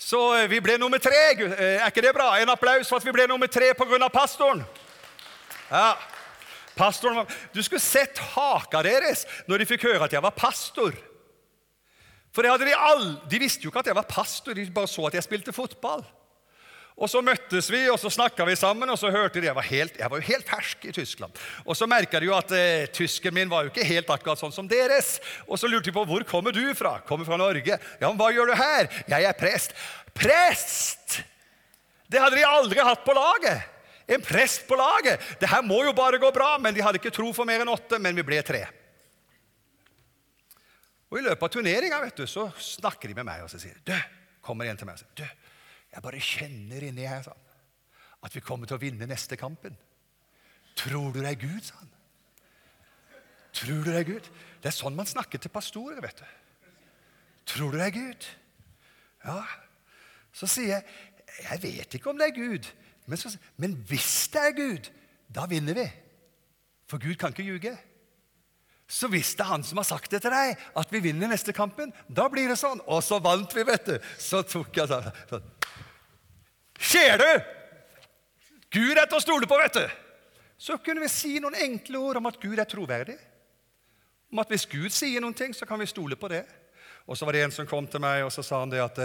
[0.00, 1.22] Så eh, vi ble nummer tre.
[1.36, 2.32] Eh, er ikke det bra?
[2.40, 4.08] En applaus for at vi ble nummer tre pga.
[4.08, 4.64] pastoren.
[5.70, 5.94] Ja,
[6.76, 10.96] pastoren, var, Du skulle sett haka deres når de fikk høre at jeg var pastor.
[12.34, 15.14] For de all, de visste jo ikke at jeg var pastor, de bare så at
[15.14, 16.02] jeg spilte fotball.
[16.94, 19.66] Og Så møttes vi og så snakka vi sammen, og så hørte de jeg var,
[19.66, 21.34] helt, jeg var jo helt fersk i Tyskland.
[21.66, 24.54] Og Så merka de jo at eh, tysken min var jo ikke helt akkurat sånn
[24.54, 25.18] som deres.
[25.48, 27.00] Og Så lurte de på hvor kommer du fra.
[27.06, 27.78] Kommer fra Norge.
[28.00, 28.90] Ja, men hva gjør du her?
[29.10, 29.74] Jeg er prest.
[30.14, 31.20] Prest!
[32.06, 33.73] Det hadde de aldri hatt på laget.
[34.06, 35.22] En prest på laget!
[35.40, 36.54] Det her må jo bare gå bra.
[36.60, 38.64] Men de hadde ikke tro for mer enn åtte, men vi ble tre.
[41.14, 43.96] Og I løpet av turneringa så snakker de med meg og så sier Dø,
[44.42, 45.28] kommer en til meg og sier Dø,
[45.94, 47.42] jeg bare kjenner inni her sånn,
[48.26, 49.76] at vi kommer til å vinne neste kampen.
[50.74, 51.60] Tror du det er Gud?
[51.62, 51.92] sa han.
[53.54, 54.30] Tror du det er Gud?
[54.58, 56.00] Det er sånn man snakker til pastorer.
[56.02, 56.26] vet du.
[57.46, 58.26] Tror du det er Gud?
[59.22, 59.42] Ja.
[60.34, 60.84] Så sier jeg
[61.34, 62.66] jeg vet ikke om det er Gud,
[63.06, 64.88] men, så, men hvis det er Gud,
[65.34, 65.84] da vinner vi.
[66.88, 67.74] For Gud kan ikke ljuge.
[68.88, 71.54] Så hvis det er han som har sagt det til deg, at vi vinner neste
[71.56, 72.82] kampen, da blir det sånn.
[72.84, 73.94] Og så vant vi, vet du.
[74.20, 75.52] Så tok jeg sånn, sånn.
[76.84, 77.30] Ser du?
[78.74, 79.86] Gud er til å stole på, vet du.
[80.60, 83.16] Så kunne vi si noen enkle ord om at Gud er troverdig.
[84.32, 86.44] Om at hvis Gud sier noen ting, så kan vi stole på det.
[87.04, 89.00] Og så var det en som kom til meg og så sa han det at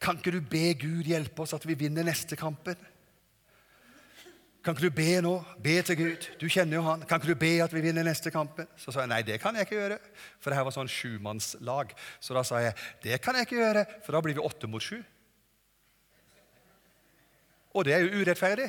[0.00, 2.76] Kan ikke du be Gud hjelpe oss at vi vinner neste kampen?
[4.60, 5.32] Kan ikke du be nå?
[5.64, 6.26] Be til Gud.
[6.40, 7.04] Du kjenner jo han.
[7.08, 8.68] Kan ikke du be at vi vinner neste kampen?
[8.76, 9.96] Så sa jeg nei, det kan jeg ikke gjøre,
[10.36, 11.94] for det her var sånn sjumannslag.
[12.20, 14.84] Så da sa jeg det kan jeg ikke gjøre, for da blir vi åtte mot
[14.84, 14.98] sju.
[17.72, 18.68] Og det er jo urettferdig.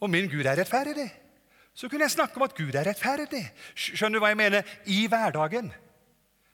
[0.00, 1.08] Og min Gud er rettferdig.
[1.74, 3.42] Så kunne jeg snakke om at Gud er rettferdig.
[3.74, 4.74] Skjønner du hva jeg mener?
[4.86, 5.72] I hverdagen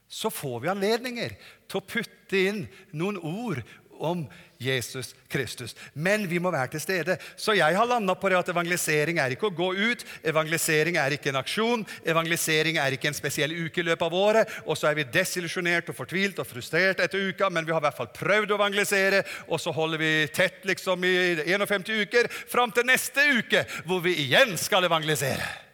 [0.08, 1.32] så får vi anledninger
[1.66, 2.60] til å putte inn
[2.94, 3.58] noen ord
[3.98, 4.26] om
[4.58, 5.74] Jesus Kristus.
[5.92, 7.16] Men vi må være til stede.
[7.36, 10.04] Så jeg har landa på det at evangelisering er ikke å gå ut.
[10.24, 11.84] Evangelisering er ikke en aksjon.
[12.06, 14.56] Evangelisering er ikke en spesiell uke i løpet av året.
[14.64, 17.86] Og så er vi desillusjonert og fortvilt og frustrert etter uka, men vi har i
[17.88, 22.72] hvert fall prøvd å evangelisere, og så holder vi tett liksom i 51 uker fram
[22.72, 25.66] til neste uke, hvor vi igjen skal evangelisere.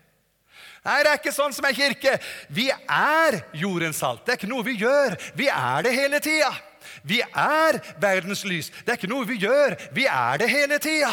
[0.83, 2.17] Nei, det er ikke sånn som er kirke.
[2.51, 4.25] Vi er jordens salt.
[4.27, 5.15] Det er ikke noe vi gjør.
[5.39, 6.51] Vi er det hele tida.
[7.03, 8.71] Vi er verdens lys.
[8.83, 9.77] Det er ikke noe vi gjør.
[9.95, 11.13] Vi er det hele tida.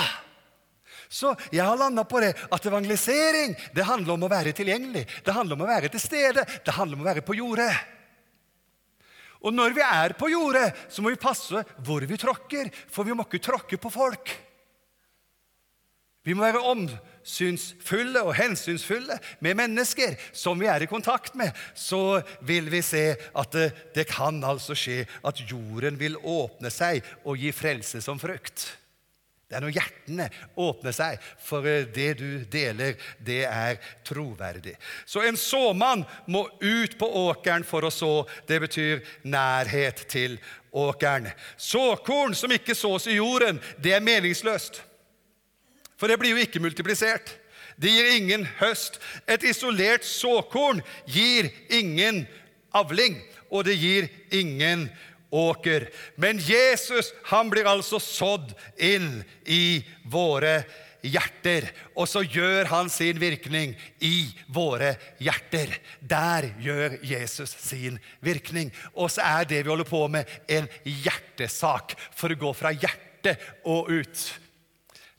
[1.09, 5.07] Så jeg har landa på det at evangelisering det handler om å være tilgjengelig.
[5.25, 6.45] Det handler om å være til stede.
[6.45, 7.71] Det handler om å være på jordet.
[9.39, 13.15] Og når vi er på jordet, så må vi passe hvor vi tråkker, for vi
[13.15, 14.33] må ikke tråkke på folk.
[16.27, 16.61] Vi må være
[17.29, 21.53] omsynsfulle og hensynsfulle med mennesker som vi er i kontakt med.
[21.75, 27.03] Så vil vi se at det, det, kan altså skje at jorden vil åpne seg
[27.23, 28.65] og gi frelse som frukt.
[29.49, 30.25] Det er når hjertene
[30.61, 34.75] åpner seg, for det du deler, det er troverdig.
[35.09, 38.27] Så en såmann må ut på åkeren for å så.
[38.45, 40.37] Det betyr nærhet til
[40.69, 41.31] åkeren.
[41.57, 44.83] Såkorn som ikke sås i jorden, det er meningsløst.
[45.99, 47.35] For det blir jo ikke multiplisert.
[47.79, 48.99] Det gir ingen høst.
[49.27, 52.25] Et isolert såkorn gir ingen
[52.75, 53.19] avling,
[53.51, 54.87] og det gir ingen
[55.31, 55.87] åker.
[56.15, 59.81] Men Jesus han blir altså sådd inn i
[60.11, 60.63] våre
[61.05, 61.69] hjerter.
[61.95, 65.77] Og så gjør han sin virkning i våre hjerter.
[66.01, 68.73] Der gjør Jesus sin virkning.
[68.93, 73.39] Og så er det vi holder på med, en hjertesak for å gå fra hjertet
[73.63, 74.27] og ut.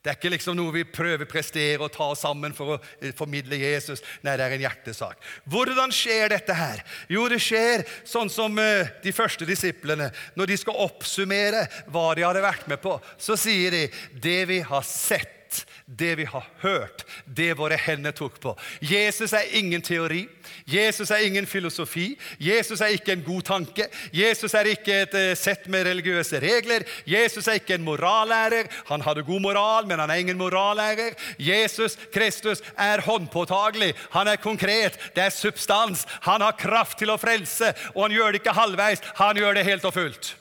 [0.01, 3.13] Det er ikke liksom noe vi prøver å prestere og ta sammen for å eh,
[3.17, 4.01] formidle Jesus.
[4.25, 5.21] Nei, det er en hjertesak.
[5.53, 6.81] Hvordan skjer dette her?
[7.13, 10.09] Jo, det skjer sånn som eh, de første disiplene.
[10.41, 13.85] Når de skal oppsummere hva de hadde vært med på, så sier de
[14.25, 15.40] det vi har sett
[15.87, 18.55] det vi har hørt, det våre hender tok på.
[18.81, 20.25] Jesus er ingen teori.
[20.71, 22.13] Jesus er ingen filosofi.
[22.39, 23.87] Jesus er ikke en god tanke.
[24.15, 26.87] Jesus er ikke et uh, sett med religiøse regler.
[27.09, 28.71] Jesus er ikke en morallærer.
[28.91, 31.17] Han hadde god moral, men han er ingen morallærer.
[31.39, 33.95] Jesus Kristus er håndpåtagelig.
[34.17, 34.99] Han er konkret.
[35.17, 36.07] Det er substans.
[36.29, 39.03] Han har kraft til å frelse, og han gjør det ikke halvveis.
[39.23, 40.37] Han gjør det helt og fullt.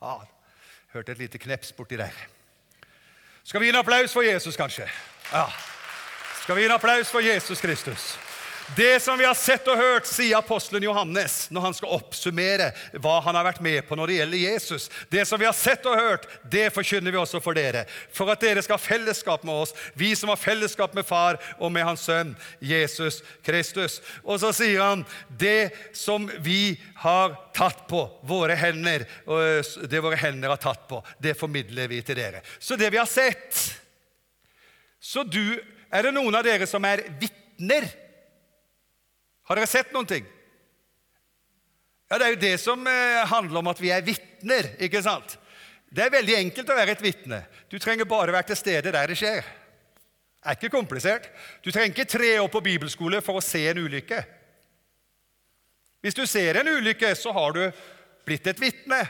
[0.00, 0.22] Ah,
[0.94, 2.14] hørte et lite kneps borti der.
[3.50, 4.84] Skal vi gi en applaus for Jesus, kanskje?
[5.32, 5.48] Ja.
[6.42, 8.29] Skal vi gi en applaus for Jesus Kristus?
[8.76, 12.68] Det som vi har sett og hørt, sier apostelen Johannes når han skal oppsummere
[13.02, 14.84] hva han har vært med på når det gjelder Jesus.
[15.10, 17.82] Det som vi har sett og hørt, det forkynner vi også for dere.
[18.14, 21.72] For at dere skal ha fellesskap med oss, vi som har fellesskap med Far og
[21.74, 22.30] med Hans Sønn
[22.62, 23.98] Jesus Kristus.
[24.22, 25.02] Og så sier han
[25.40, 29.06] det som vi har tatt på, våre hender,
[29.90, 32.44] det våre hender har tatt på, det formidler vi til dere.
[32.62, 33.58] Så det vi har sett
[35.00, 35.56] Så du,
[35.90, 37.88] er det noen av dere som er vitner?
[39.50, 40.26] Har dere sett noen ting?
[42.06, 44.76] Ja, Det er jo det som eh, handler om at vi er vitner.
[44.78, 45.34] ikke sant?
[45.90, 47.40] Det er veldig enkelt å være et vitne.
[47.66, 49.42] Du trenger bare være til stede der det skjer.
[49.42, 51.26] Det er ikke komplisert.
[51.66, 54.20] Du trenger ikke tre år på bibelskole for å se en ulykke.
[56.00, 57.64] Hvis du ser en ulykke, så har du
[58.24, 59.02] blitt et vitne.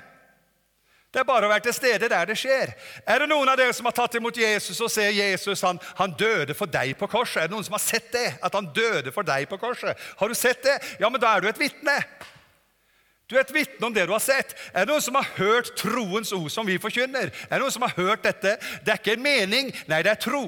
[1.11, 2.70] Det er bare å være til stede der det skjer.
[3.03, 6.12] Er det noen av dere som har tatt imot Jesus og ser Jesus han, han,
[6.14, 7.42] døde for deg på korset?
[7.42, 8.29] Er det noen som har sett det?
[8.38, 9.99] At han døde for deg på korset?
[10.20, 10.77] Har du sett det?
[11.03, 11.96] Ja, men da er du et vitne.
[13.27, 14.55] Du er et vitne om det du har sett.
[14.70, 17.35] Er det noen som har hørt troens ord som vi forkynner?
[17.46, 18.57] Er det noen som har hørt dette?
[18.87, 20.46] Det er ikke en mening, nei, det er tro.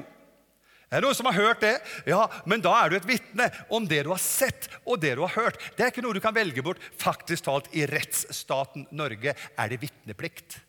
[0.93, 1.73] Er det noen som har hørt det?
[2.05, 5.23] Ja, men da er du et vitne om det du har sett og det du
[5.23, 5.57] har hørt.
[5.73, 6.81] Det er ikke noe du kan velge bort.
[7.01, 10.59] Faktisk talt, i rettsstaten Norge er det vitneplikt.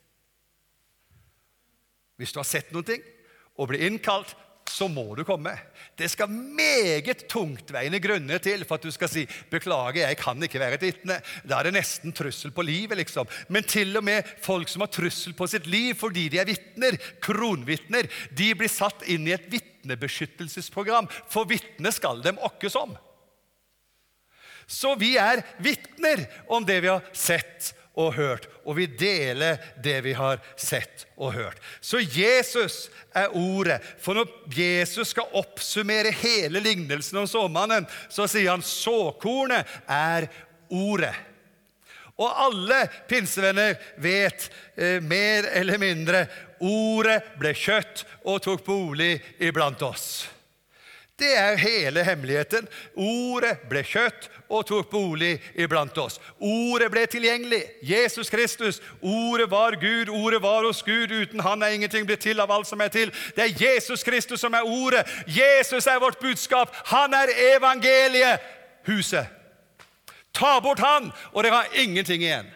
[2.17, 2.97] Hvis du har sett noe
[3.55, 4.33] og blir innkalt,
[4.71, 5.53] så må du komme.
[5.97, 10.61] Det skal meget tungtveiende grunner til for at du skal si 'beklager, jeg kan ikke
[10.61, 11.21] være et vitne'.
[11.47, 12.97] Da er det nesten trussel på livet.
[12.97, 13.27] liksom.
[13.49, 16.99] Men til og med folk som har trussel på sitt liv fordi de er vitner,
[17.21, 21.09] kronvitner, de blir satt inn i et vitnebeskyttelsesprogram.
[21.29, 22.97] For vitne skal dem åkkes om.
[24.67, 30.01] Så vi er vitner om det vi har sett og hørt, og vi deler det
[30.07, 31.61] vi har sett og hørt.
[31.81, 33.79] Så Jesus er ordet.
[34.03, 40.27] For når Jesus skal oppsummere hele lignelsen om såmannen, så sier han såkornet er
[40.75, 41.15] ordet.
[42.15, 44.47] Og alle pinsevenner vet
[44.79, 46.27] eh, mer eller mindre
[46.63, 50.34] ordet ble kjøtt og tok bolig iblant oss.
[51.19, 52.67] Det er hele hemmeligheten.
[52.99, 56.19] Ordet ble kjøtt og tok bolig iblant oss.
[56.43, 57.61] Ordet ble tilgjengelig.
[57.87, 58.81] Jesus Kristus.
[58.99, 61.15] Ordet var Gud, ordet var hos Gud.
[61.15, 63.15] Uten Han er ingenting blitt til av alt som er til.
[63.37, 65.07] Det er Jesus Kristus som er ordet.
[65.27, 66.75] Jesus er vårt budskap.
[66.91, 68.43] Han er evangeliet.
[68.87, 69.27] Huset.
[70.35, 72.51] Ta bort Han, og dere har ingenting igjen.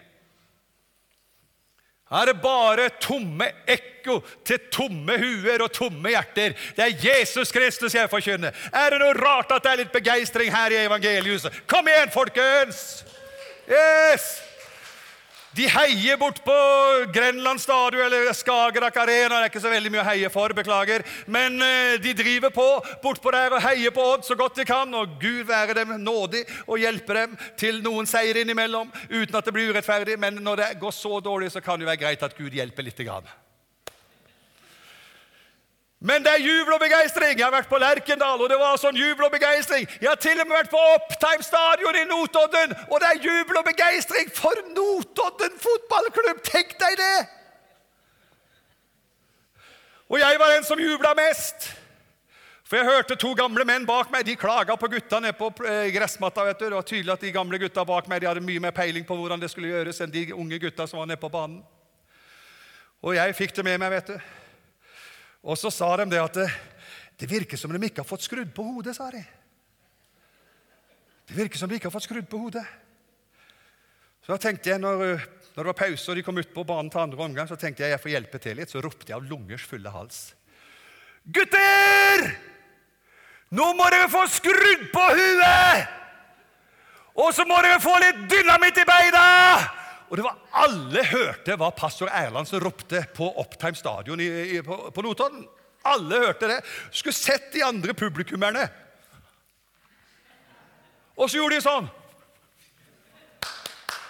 [2.08, 6.56] Er det bare tomme ekko til tomme huer og tomme hjerter.
[6.76, 8.56] Det er Jesus Kristus jeg forkynner.
[8.72, 11.52] Er det noe rart at det er litt begeistring her i evangeliet?
[11.68, 13.04] Kom igjen, folkens!
[13.68, 14.47] Yes!
[15.56, 16.56] De heier bort på
[17.14, 19.38] Grenland stadion eller Skagerrak Arena.
[19.38, 21.04] Det er ikke så veldig mye å heie for, beklager.
[21.26, 22.66] Men eh, de driver på
[23.02, 24.92] bortpå der og heier på Odd så godt de kan.
[24.94, 29.56] Og Gud være dem nådig og hjelpe dem til noen seier innimellom uten at det
[29.56, 30.20] blir urettferdig.
[30.20, 32.96] Men når det går så dårlig, så kan det være greit at Gud hjelper litt.
[32.98, 33.28] Grann.
[36.00, 37.38] Men det er jubel og begeistring.
[37.38, 39.88] Jeg har vært på Lerkendal, og det var sånn jubel og begeistring.
[39.98, 43.58] Jeg har til og med vært på Opptime stadion i Notodden, og det er jubel
[43.58, 46.44] og begeistring for Notodden fotballklubb!
[46.46, 47.18] Tenk deg det!
[50.08, 51.68] Og jeg var den som jubla mest.
[52.68, 54.26] For jeg hørte to gamle menn bak meg.
[54.28, 56.44] De klaga på gutta nede på eh, gressmatta.
[56.44, 56.64] vet du.
[56.66, 59.16] Det var tydelig at de gamle gutta bak meg de hadde mye mer peiling på
[59.16, 61.62] hvordan det skulle gjøres enn de unge gutta som var nede på banen.
[63.02, 64.18] Og jeg fikk det med meg, vet du.
[65.48, 66.48] Og så sa de det at det,
[67.18, 69.22] det virker som de ikke har fått skrudd på hodet, sa de.
[71.28, 72.64] Det virker som de ikke har fått skrudd på hodet.
[74.24, 75.24] Så da tenkte jeg, når,
[75.56, 77.84] når det var pause og de kom ut på banen til andre omgang, så tenkte
[77.84, 78.72] jeg jeg får hjelpe til litt.
[78.72, 80.20] Så ropte jeg av lungers fulle hals.
[81.24, 82.28] Gutter!
[83.56, 85.96] Nå må dere få skrudd på huet!
[87.18, 89.24] Og så må dere få litt dynamitt i beina!
[90.08, 94.78] Og det var Alle hørte hva pastor Erlandsen ropte på Opptime stadion i, i, på,
[94.94, 95.44] på Notodden.
[95.88, 96.58] Alle hørte det.
[96.90, 98.66] Skulle sett de andre publikummerne.
[101.18, 101.88] Og så gjorde de sånn.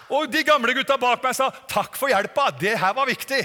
[0.08, 2.58] Og de gamle gutta bak meg sa 'takk for hjelpa'.
[2.60, 3.42] Det her var viktig.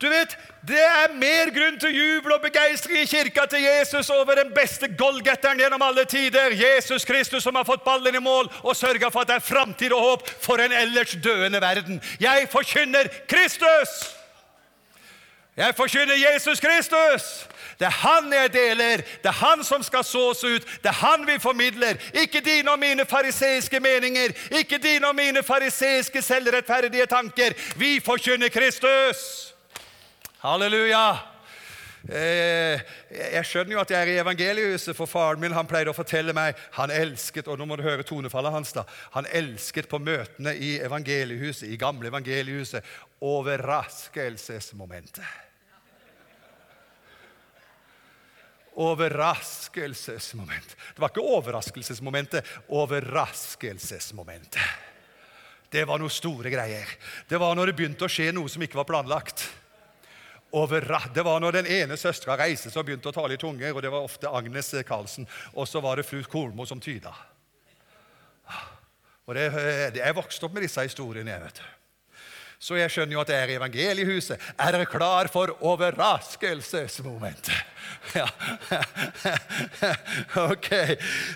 [0.00, 0.36] Du vet,
[0.68, 4.88] Det er mer grunn til jubel og begeistring i kirka til Jesus over den beste
[4.92, 9.24] golgetteren gjennom alle tider, Jesus Kristus, som har fått ballen i mål og sørga for
[9.24, 12.02] at det er framtid og håp for en ellers døende verden.
[12.20, 14.16] Jeg forkynner Kristus!
[15.56, 17.48] Jeg forkynner Jesus Kristus!
[17.80, 21.26] Det er Han jeg deler, det er Han som skal sås ut, det er Han
[21.26, 21.96] vi formidler.
[22.22, 27.56] Ikke dine og mine fariseiske meninger, ikke dine og mine fariseiske selvrettferdige tanker.
[27.76, 29.49] Vi forkynner Kristus!
[30.40, 31.18] Halleluja!
[32.08, 32.80] Eh,
[33.12, 36.32] jeg skjønner jo at jeg er i evangeliehuset, for faren min han pleide å fortelle
[36.32, 40.54] meg han elsket og nå må du høre tonefallet hans da, han elsket på møtene
[40.56, 42.80] i evangeliehuset, i gamle evangeliehuset
[43.20, 45.28] overraskelsesmomentet.
[48.80, 50.72] Overraskelsesmoment.
[50.72, 52.40] Det var ikke overraskelsesmomentet,
[52.80, 54.64] overraskelsesmomentet.
[55.68, 56.88] Det var noen store greier.
[57.28, 59.60] Det var når det begynte å skje noe som ikke var planlagt
[60.50, 63.82] Det var når den ene søstera reiste seg og begynte å tale i tunger, og
[63.82, 67.14] det var ofte Agnes Karlsen, og så var det fru Kolmo som tyda.
[69.30, 69.50] Og det,
[69.94, 71.30] det, Jeg vokste opp med disse historiene.
[71.30, 71.79] jeg vet du.
[72.60, 74.36] Så jeg skjønner jo at det er i evangeliehuset.
[74.60, 77.56] Er dere klar for overraskelsesmomentet?
[78.14, 78.28] Ja.
[80.50, 80.68] Ok.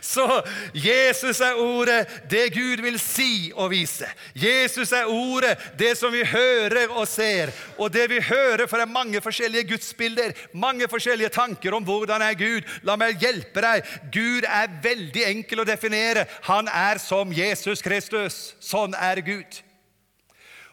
[0.00, 4.06] Så Jesus er ordet, det Gud vil si og vise.
[4.34, 7.50] Jesus er ordet, det som vi hører og ser.
[7.78, 12.22] Og det vi hører, for det er mange forskjellige gudsbilder, mange forskjellige tanker om hvordan
[12.22, 12.62] er Gud.
[12.86, 13.84] La meg hjelpe deg.
[14.14, 16.26] Gud er veldig enkel å definere.
[16.48, 18.54] Han er som Jesus Kristus.
[18.62, 19.64] Sånn er Gud.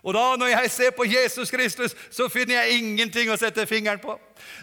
[0.03, 3.99] Og da, når jeg ser på Jesus Kristus, så finner jeg ingenting å sette fingeren
[4.01, 4.15] på.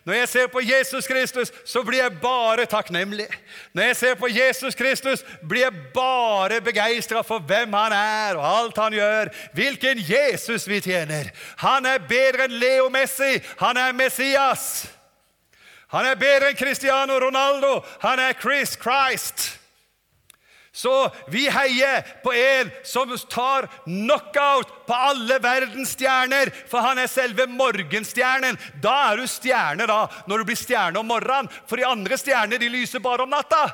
[0.02, 3.28] Når jeg ser på Jesus Kristus, så blir jeg bare takknemlig.
[3.72, 8.46] Når jeg ser på Jesus Kristus, blir jeg bare begeistra for hvem han er, og
[8.48, 9.30] alt han gjør.
[9.54, 11.30] Hvilken Jesus vi tjener.
[11.62, 13.38] Han er bedre enn Leo Messi.
[13.62, 14.88] Han er Messias.
[15.94, 17.78] Han er bedre enn Cristiano Ronaldo.
[18.02, 19.57] Han er Chris Christ.
[20.78, 27.10] Så vi heier på en som tar knockout på alle verdens stjerner, for han er
[27.10, 28.54] selve morgenstjernen.
[28.78, 32.62] Da er du stjerne da, når du blir stjerne om morgenen, for de andre stjernene
[32.62, 33.64] de lyser bare om natta.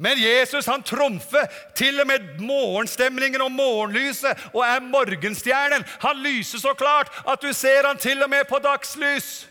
[0.00, 5.84] Men Jesus han trumfer til og med morgenstemningen og morgenlyset og er morgenstjernen.
[6.06, 9.50] Han lyser så klart at du ser han til og med på dagslys.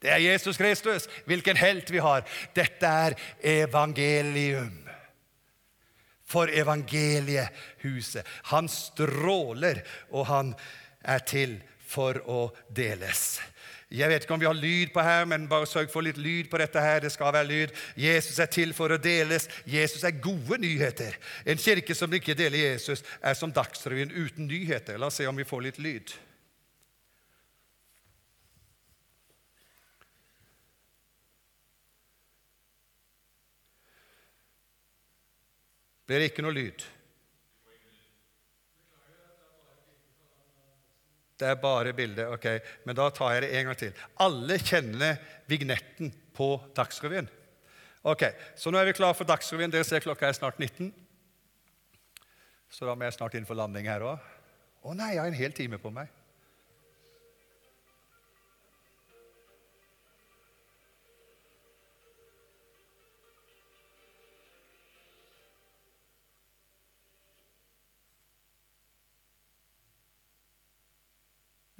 [0.00, 1.04] Det er Jesus Kristus.
[1.28, 2.24] Hvilken helt vi har.
[2.56, 4.81] Dette er evangelium
[6.32, 8.26] for evangeliehuset.
[8.54, 10.54] Han stråler, og han
[11.04, 11.58] er til
[11.92, 13.40] for å deles.
[13.92, 16.48] Jeg vet ikke om vi har lyd på her, men bare sørg for litt lyd
[16.48, 16.80] på dette.
[16.80, 17.02] her.
[17.04, 17.74] Det skal være lyd.
[17.96, 19.48] Jesus er til for å deles.
[19.68, 21.18] Jesus er gode nyheter.
[21.44, 24.96] En kirke som ikke deler Jesus, er som Dagsrevyen uten nyheter.
[24.96, 26.14] La oss se om vi får litt lyd.
[36.12, 36.82] Det ikke noe lyd?
[41.40, 42.28] Det er bare bildet.
[42.36, 42.44] Ok,
[42.86, 43.94] men da tar jeg det en gang til.
[44.20, 45.16] Alle kjenner
[45.50, 47.30] vignetten på Dagsrevyen.
[48.04, 49.72] Ok, Så nå er vi klar for Dagsrevyen.
[49.72, 50.92] Dere ser klokka er snart 19.
[52.70, 54.20] Så da må jeg snart inn for landing her òg.
[54.82, 56.10] Å nei, jeg har en hel time på meg.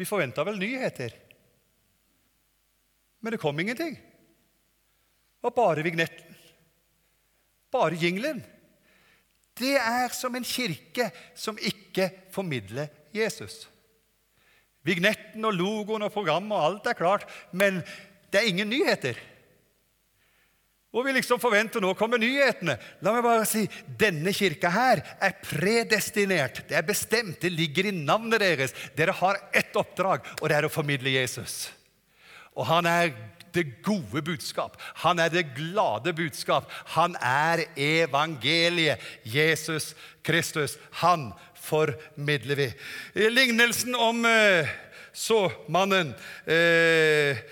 [0.03, 1.12] Vi forventa vel nyheter.
[3.22, 3.94] Men det kom ingenting.
[3.94, 6.34] Det var bare vignetten.
[7.70, 8.40] Bare jinglen.
[9.55, 11.07] Det er som en kirke
[11.38, 13.68] som ikke formidler Jesus.
[14.82, 17.78] Vignetten og logoen og programmet og alt er klart, men
[18.32, 19.20] det er ingen nyheter.
[20.93, 22.76] Og vi liksom forventer nå kommer nyhetene.
[23.01, 23.64] La meg bare si
[23.99, 26.61] denne kirka her er predestinert.
[26.68, 27.38] Det er bestemt.
[27.40, 28.74] Det ligger i navnet deres.
[28.97, 31.70] Dere har ett oppdrag, og det er å formidle Jesus.
[32.53, 33.14] Og han er
[33.57, 34.76] det gode budskap.
[35.01, 36.68] Han er det glade budskap.
[36.93, 39.01] Han er evangeliet.
[39.24, 40.76] Jesus Kristus.
[41.01, 42.70] Han formidler vi.
[43.32, 44.68] Lignelsen om uh,
[45.12, 46.12] såmannen
[46.45, 47.45] uh,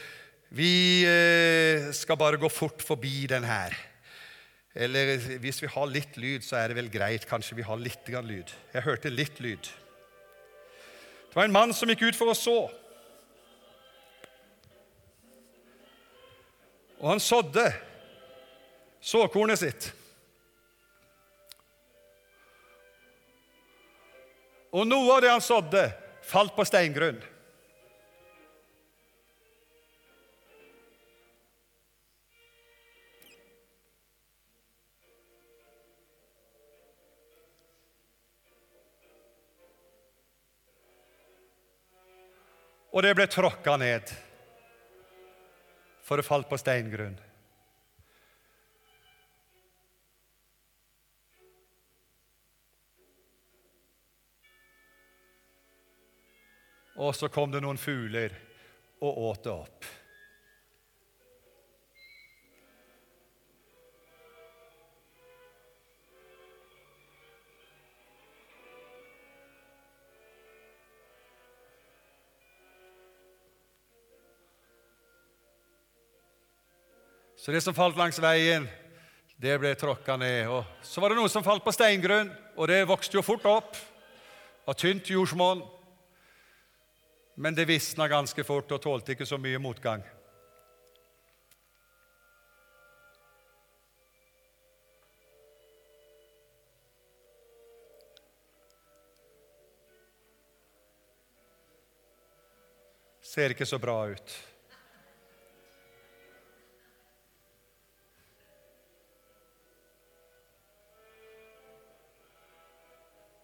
[0.51, 3.77] vi eh, skal bare gå fort forbi den her.
[4.75, 7.27] Eller hvis vi har litt lyd, så er det vel greit.
[7.31, 8.51] Kanskje vi har litt lyd.
[8.75, 9.71] Jeg hørte litt lyd.
[11.31, 12.59] Det var en mann som gikk ut for å så.
[16.99, 17.69] Og han sådde
[19.01, 19.93] såkornet sitt.
[24.71, 25.87] Og noe av det han sådde,
[26.27, 27.19] falt på steingrunn.
[42.91, 44.11] Og det ble tråkka ned,
[46.03, 47.19] for det falt på steingrunn.
[57.01, 58.35] Og så kom det noen fugler
[59.01, 59.87] og åt det opp.
[77.41, 78.67] Så det som falt langs veien,
[79.41, 80.51] det ble tråkka ned.
[80.53, 83.79] Og så var det noe som falt på steingrunn, og det vokste jo fort opp.
[84.69, 85.63] Av tynt jordsmonn.
[87.41, 90.05] Men det visna ganske fort og tålte ikke så mye motgang.
[103.25, 104.41] Ser ikke så bra ut.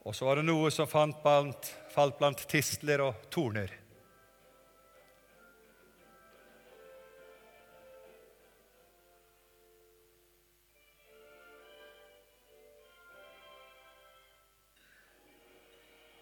[0.06, 3.72] Og så var det noe som blant, falt blant tistler og torner.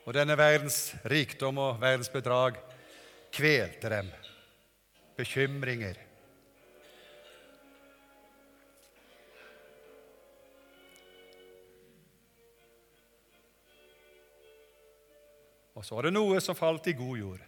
[0.05, 2.57] Og denne verdens rikdom og verdens bedrag
[3.37, 4.09] kvelte dem.
[5.17, 6.01] Bekymringer.
[15.85, 17.41] Og så var det noe som falt i god jord.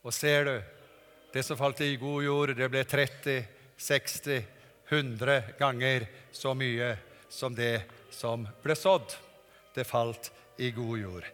[0.00, 0.54] Og ser du,
[1.34, 3.44] det som falt i god jord, det ble 30,
[3.76, 4.48] 60,
[4.88, 6.88] 100 ganger så mye
[7.28, 7.82] som det
[8.16, 9.12] som ble sådd.
[9.76, 11.28] Det falt i god jord.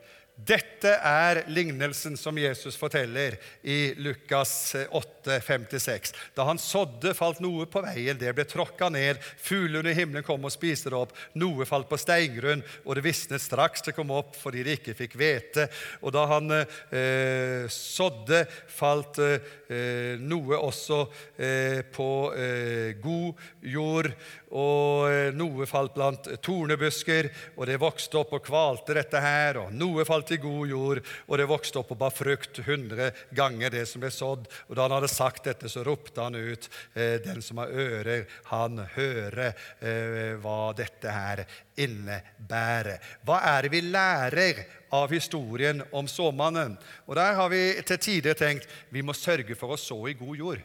[0.46, 3.34] Dette er lignelsen som Jesus forteller
[3.66, 6.14] i Lukas 8, 56.
[6.36, 8.18] Da han sådde, falt noe på veien.
[8.18, 9.20] Det ble tråkka ned.
[9.20, 11.12] Fuglene i himmelen kom og spiste det opp.
[11.36, 15.18] Noe falt på steingrunn, og det visnet straks det kom opp fordi de ikke fikk
[15.20, 15.66] hvete.
[16.00, 21.02] Og da han eh, sådde, falt eh, noe også
[21.36, 24.12] eh, på eh, god jord.
[24.56, 27.28] Og eh, noe falt blant tornebusker,
[27.58, 29.60] og det vokste opp og kvalte dette her.
[29.66, 33.72] Og noe falt i god jord, og det vokste opp og bar frukt hundre ganger
[33.74, 34.46] det som ble sådd.
[34.68, 38.26] Og da han hadde sagt dette, så ropte han ut, eh, den som har ører,
[38.50, 41.44] han hører eh, hva dette her
[41.80, 43.02] innebærer.
[43.26, 44.64] Hva er det vi lærer
[44.96, 46.78] av historien om såmannen?
[47.06, 50.36] Og der har vi til tider tenkt vi må sørge for å så i god
[50.36, 50.64] jord.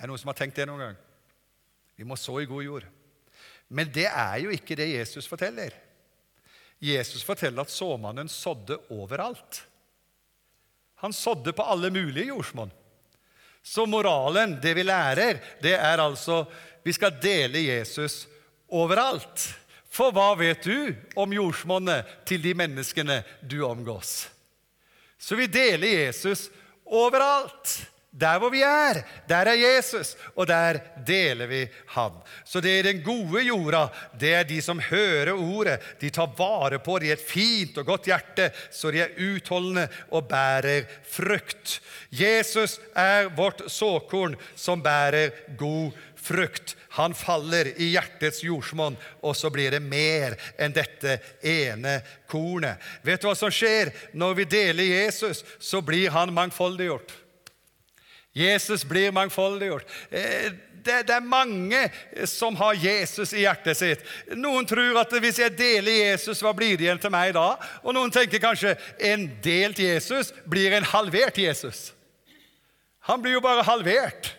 [0.00, 0.98] Er det noen som har tenkt det noen gang?
[2.00, 2.86] Vi må så i god jord.
[3.68, 5.74] Men det er jo ikke det Jesus forteller.
[6.80, 9.64] Jesus forteller at såmannen sådde overalt.
[11.00, 12.72] Han sådde på alle mulige jordsmonn.
[13.62, 16.44] Så moralen, det vi lærer, det er altså
[16.82, 18.24] vi skal dele Jesus
[18.68, 19.50] overalt.
[19.90, 24.30] For hva vet du om jordsmonnet til de menneskene du omgås?
[25.18, 26.48] Så vi deler Jesus
[26.86, 27.74] overalt.
[28.10, 31.60] Der hvor vi er, der er Jesus, og der deler vi
[31.94, 32.16] Han.
[32.44, 33.86] Så det er den gode jorda,
[34.20, 35.78] det er de som hører ordet.
[36.00, 39.86] De tar vare på det i et fint og godt hjerte, så de er utholdende
[40.10, 41.78] og bærer frukt.
[42.10, 46.74] Jesus er vårt såkorn som bærer god frukt.
[46.98, 52.00] Han faller i hjertets jordsmonn, og så blir det mer enn dette ene
[52.30, 52.82] kornet.
[53.06, 55.44] Vet du hva som skjer når vi deler Jesus?
[55.62, 57.19] Så blir han mangfoldiggjort.
[58.36, 59.86] Jesus blir mangfoldiggjort.
[60.10, 60.52] Eh,
[60.84, 61.80] det, det, er mange
[62.28, 64.04] som har Jesus i hjertet sitt.
[64.38, 67.54] Noen tror at hvis jeg deler Jesus, hva blir det igjen til meg da?
[67.84, 68.76] Og noen tenker kanskje
[69.10, 71.90] en delt Jesus blir en halvert Jesus.
[73.10, 74.32] Han blir jo bare halvert.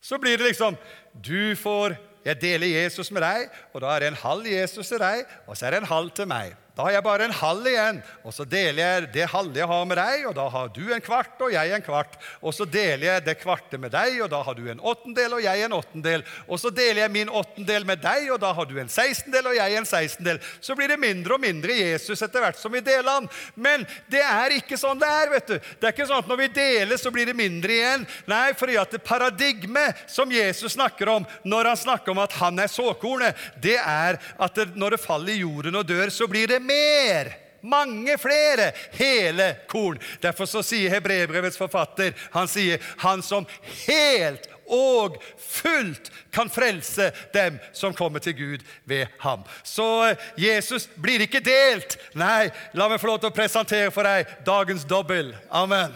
[0.00, 0.78] Så blir det liksom
[1.12, 5.00] Du får Jeg deler Jesus med deg, og da er det en halv Jesus til
[5.00, 6.52] deg, og så er det en halv til meg.
[6.76, 9.86] Da har jeg bare en halv igjen, og så deler jeg det halve jeg har
[9.88, 12.14] med deg, og da har du en kvart og jeg en kvart.
[12.40, 15.42] Og så deler jeg det kvarte med deg, og da har du en åttendel og
[15.44, 16.24] jeg en åttendel.
[16.46, 19.58] Og så deler jeg min åttendel med deg, og da har du en sekstendel og
[19.58, 20.38] jeg en sekstendel.
[20.62, 23.28] Så blir det mindre og mindre Jesus etter hvert som vi deler han.
[23.58, 25.34] Men det er ikke sånn det er.
[25.34, 25.56] vet du.
[25.58, 28.06] Det er ikke sånn at når vi deler, så blir det mindre igjen.
[28.30, 32.62] Nei, fordi at det paradigmet som Jesus snakker om når han snakker om at han
[32.62, 36.59] er såkornet, det er at når det faller i jorden og dør, så blir det
[36.60, 37.32] mer.
[37.60, 39.98] Mange flere hele korn.
[40.22, 43.46] Derfor så sier Hebrebrevets forfatter han sier, 'Han som
[43.86, 49.42] helt og fullt kan frelse dem som kommer til Gud ved ham.
[49.64, 51.98] Så eh, Jesus blir ikke delt.
[52.14, 55.34] Nei, la meg få lov til å presentere for deg dagens dobbel.
[55.50, 55.92] Amen.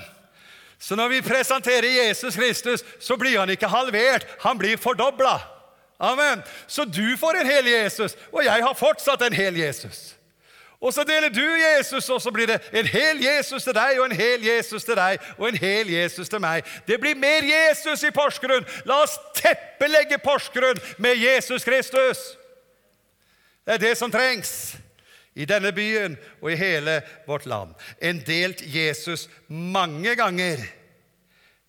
[0.78, 5.38] Så når vi presenterer Jesus Kristus, så blir han ikke halvert, han blir fordobla.
[6.02, 6.42] Amen.
[6.66, 10.12] Så du får en hel Jesus, og jeg har fortsatt en hel Jesus.
[10.84, 14.10] Og så deler du Jesus, og så blir det en hel Jesus til deg og
[14.10, 16.66] en hel Jesus til deg og en hel Jesus til meg.
[16.84, 18.66] Det blir mer Jesus i Porsgrunn.
[18.84, 22.20] La oss teppelegge Porsgrunn med Jesus Kristus.
[23.64, 24.74] Det er det som trengs
[25.32, 27.72] i denne byen og i hele vårt land.
[27.96, 30.60] En delt Jesus mange ganger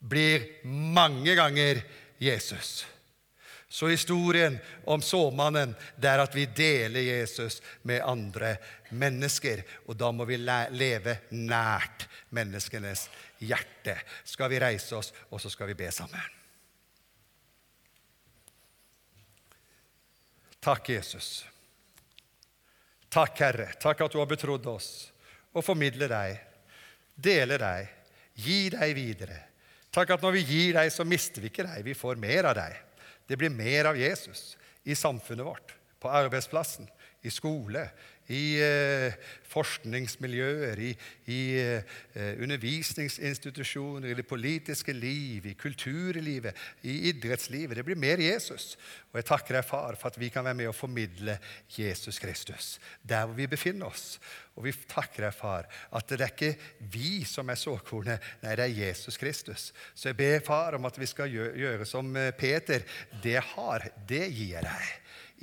[0.04, 1.80] blir mange ganger
[2.20, 2.84] Jesus.
[3.76, 8.54] Så historien om såmannen det er at vi deler Jesus med andre
[8.96, 9.66] mennesker.
[9.92, 13.10] Og da må vi leve nært menneskenes
[13.44, 13.98] hjerte.
[14.24, 16.24] Skal vi reise oss, og så skal vi be sammen.
[20.64, 21.44] Takk, Jesus.
[23.12, 23.68] Takk, Herre.
[23.76, 24.90] Takk at du har betrodd oss
[25.52, 26.40] å formidle deg,
[27.12, 27.92] dele deg,
[28.40, 29.44] gi deg videre.
[29.92, 31.84] Takk at når vi gir deg, så mister vi ikke deg.
[31.92, 32.85] Vi får mer av deg.
[33.28, 35.75] Det blir mer av Jesus i samfunnet vårt,
[36.06, 36.90] på arbeidsplassen,
[37.26, 37.88] i skole,
[38.34, 39.14] i eh,
[39.50, 40.92] forskningsmiljøer, i,
[41.30, 41.98] i eh,
[42.42, 46.58] undervisningsinstitusjoner, i det politiske liv, i kulturlivet,
[46.90, 47.78] i idrettslivet.
[47.78, 48.74] Det blir mer Jesus.
[49.12, 51.38] Og jeg takker deg, far, for at vi kan være med og formidle
[51.78, 54.20] Jesus Kristus der hvor vi befinner oss.
[54.56, 56.54] Og vi takker deg, far, at det er ikke
[56.94, 59.72] vi som er såkornet, nei, det er Jesus Kristus.
[59.94, 62.86] Så jeg ber, far, om at vi skal gjøre, gjøre som eh, Peter.
[63.22, 64.94] Det har, det gir jeg deg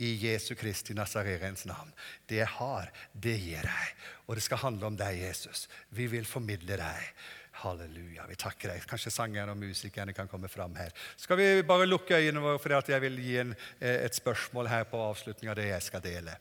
[0.01, 1.93] i Jesu Kristi Nazarerens navn.
[2.29, 3.93] Det jeg har, det gir jeg.
[4.27, 5.69] Og det skal handle om deg, Jesus.
[5.91, 7.15] Vi vil formidle deg.
[7.63, 8.25] Halleluja.
[8.29, 8.85] Vi takker deg.
[8.89, 10.93] Kanskje sangerne og musikerne kan komme fram her.
[11.21, 14.85] Skal vi bare lukke øynene våre, for jeg vil gi en, eh, et spørsmål her
[14.85, 16.37] på avslutning av det jeg skal dele.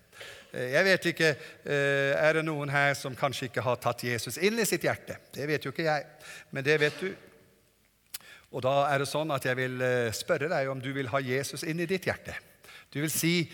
[0.54, 1.36] Eh, jeg vet ikke,
[1.66, 5.18] eh, Er det noen her som kanskje ikke har tatt Jesus inn i sitt hjerte?
[5.34, 6.06] Det vet jo ikke jeg,
[6.52, 7.16] men det vet du.
[8.54, 9.80] Og da er det sånn at jeg vil
[10.12, 12.36] spørre deg om du vil ha Jesus inn i ditt hjerte.
[12.94, 13.52] Du vil si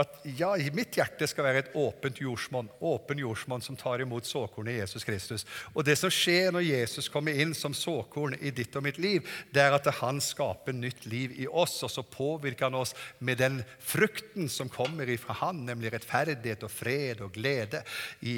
[0.00, 2.70] at ja, i mitt hjerte skal være et åpent jordsmonn.
[2.84, 5.46] Åpen jordsmonn som tar imot såkornet i Jesus Kristus.
[5.72, 9.26] Og det som skjer når Jesus kommer inn som såkorn i ditt og mitt liv,
[9.54, 13.38] det er at han skaper nytt liv i oss, og så påvirker han oss med
[13.42, 17.84] den frukten som kommer ifra han, nemlig rettferdighet og fred og glede
[18.26, 18.34] i,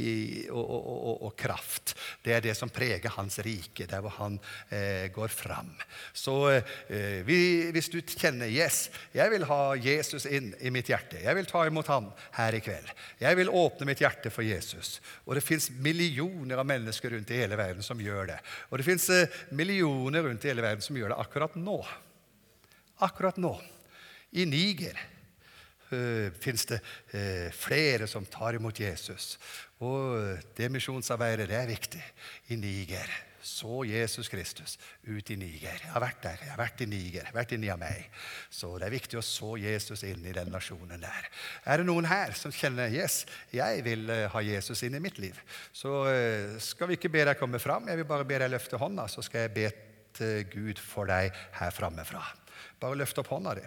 [0.51, 1.95] og, og, og, og, kraft.
[2.25, 4.39] Det er det som preger hans rike, der hvor han
[4.71, 5.73] eh, går fram.
[6.17, 11.19] Så eh, hvis du kjenner Yes, jeg vil ha Jesus inn i mitt hjerte.
[11.23, 12.89] Jeg vil vil ta imot ham her i kveld.
[13.21, 15.01] Jeg vil åpne mitt hjerte for Jesus.
[15.27, 18.39] Og det fins millioner av mennesker rundt i hele verden som gjør det.
[18.71, 21.79] Og det fins eh, millioner rundt i hele verden som gjør det akkurat nå.
[22.99, 23.55] Akkurat nå.
[24.37, 24.97] I Niger
[25.93, 29.37] uh, eh, fins det uh, flere som tar imot Jesus.
[29.79, 32.03] Og det misjonsarbeidet, det er viktig
[32.51, 33.13] i Niger
[33.47, 34.75] så Jesus Kristus
[35.07, 35.79] ut i Niger.
[35.79, 36.43] Jeg har vært der.
[36.43, 38.03] Jeg har vært i Niger, jeg har vært i Niamey.
[38.51, 41.31] Så det er viktig å så Jesus inn i den nasjonen der.
[41.65, 43.23] Er det noen her som kjenner yes,
[43.55, 45.39] jeg vil uh, ha Jesus inn i mitt liv,
[45.73, 47.87] så uh, skal vi ikke be deg komme fram.
[47.89, 49.71] Jeg vil bare be deg løfte hånda, så skal jeg be
[50.17, 52.25] til Gud for deg her framme fra.
[52.81, 53.67] Bare løft opp hånda di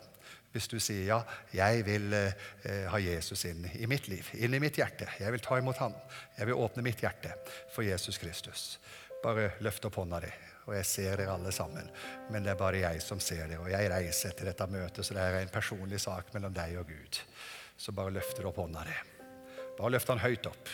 [0.53, 1.19] hvis du sier ja,
[1.53, 5.05] jeg vil eh, ha Jesus inn i mitt liv, inn i mitt hjerte.
[5.21, 5.93] Jeg vil ta imot Han.
[6.39, 7.35] Jeg vil åpne mitt hjerte
[7.73, 8.79] for Jesus Kristus.
[9.23, 10.31] Bare løft opp hånda di.
[10.69, 11.87] Og jeg ser dere alle sammen.
[12.29, 13.61] Men det er bare jeg som ser dere.
[13.63, 16.91] Og jeg reiser etter dette møtet, så det er en personlig sak mellom deg og
[16.91, 17.21] Gud.
[17.79, 18.97] Så bare løfter opp hånda di.
[19.79, 20.71] Bare løft den høyt opp.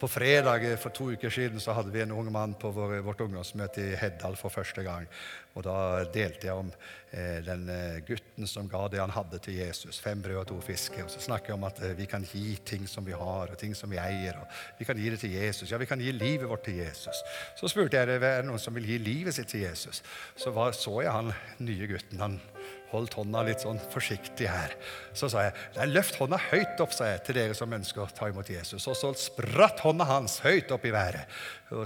[0.00, 3.20] På fredag for to uker siden så hadde vi en ung mann på vår, vårt
[3.20, 5.06] ungdomsmøte i Heddal for første gang.
[5.54, 6.72] Og Da delte jeg om
[7.12, 10.00] eh, den eh, gutten som ga det han hadde til Jesus.
[10.02, 11.04] Fem brød og to fisker.
[11.04, 13.58] Og så snakker jeg om at eh, vi kan gi ting som vi har, og
[13.60, 14.40] ting som vi eier.
[14.40, 15.70] og Vi kan gi det til Jesus.
[15.70, 17.22] Ja, vi kan gi livet vårt til Jesus.
[17.54, 20.02] Så spurte jeg er det noen som vil gi livet sitt til Jesus.
[20.34, 21.30] Så var, så jeg han
[21.62, 22.20] nye gutten.
[22.20, 22.40] han
[22.94, 24.74] holdt hånda litt sånn forsiktig her.
[25.16, 28.08] Så sa jeg Nei, løft hånda høyt opp sa jeg, til dere som ønsker å
[28.14, 28.86] ta imot Jesus.
[28.90, 31.30] Og så spratt hånda hans høyt opp i været,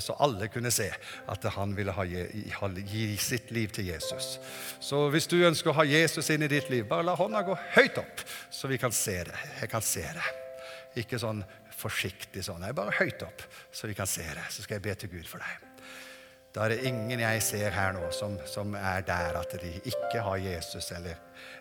[0.05, 4.37] så alle kunne se at han ville ha, gi, sitt liv til Jesus.
[4.81, 7.57] Så hvis du ønsker å ha Jesus inn i ditt liv, bare la hånda gå
[7.79, 9.47] høyt opp, så vi kan se det.
[9.63, 10.29] Jeg kan se det.
[11.01, 11.45] Ikke sånn
[11.79, 12.63] forsiktig sånn.
[12.65, 14.51] Nei, bare høyt opp, så vi kan se det.
[14.53, 15.68] Så skal jeg be til Gud for deg.
[16.59, 20.23] Da er det ingen jeg ser her nå som, som er der at de ikke
[20.27, 21.15] har Jesus, eller,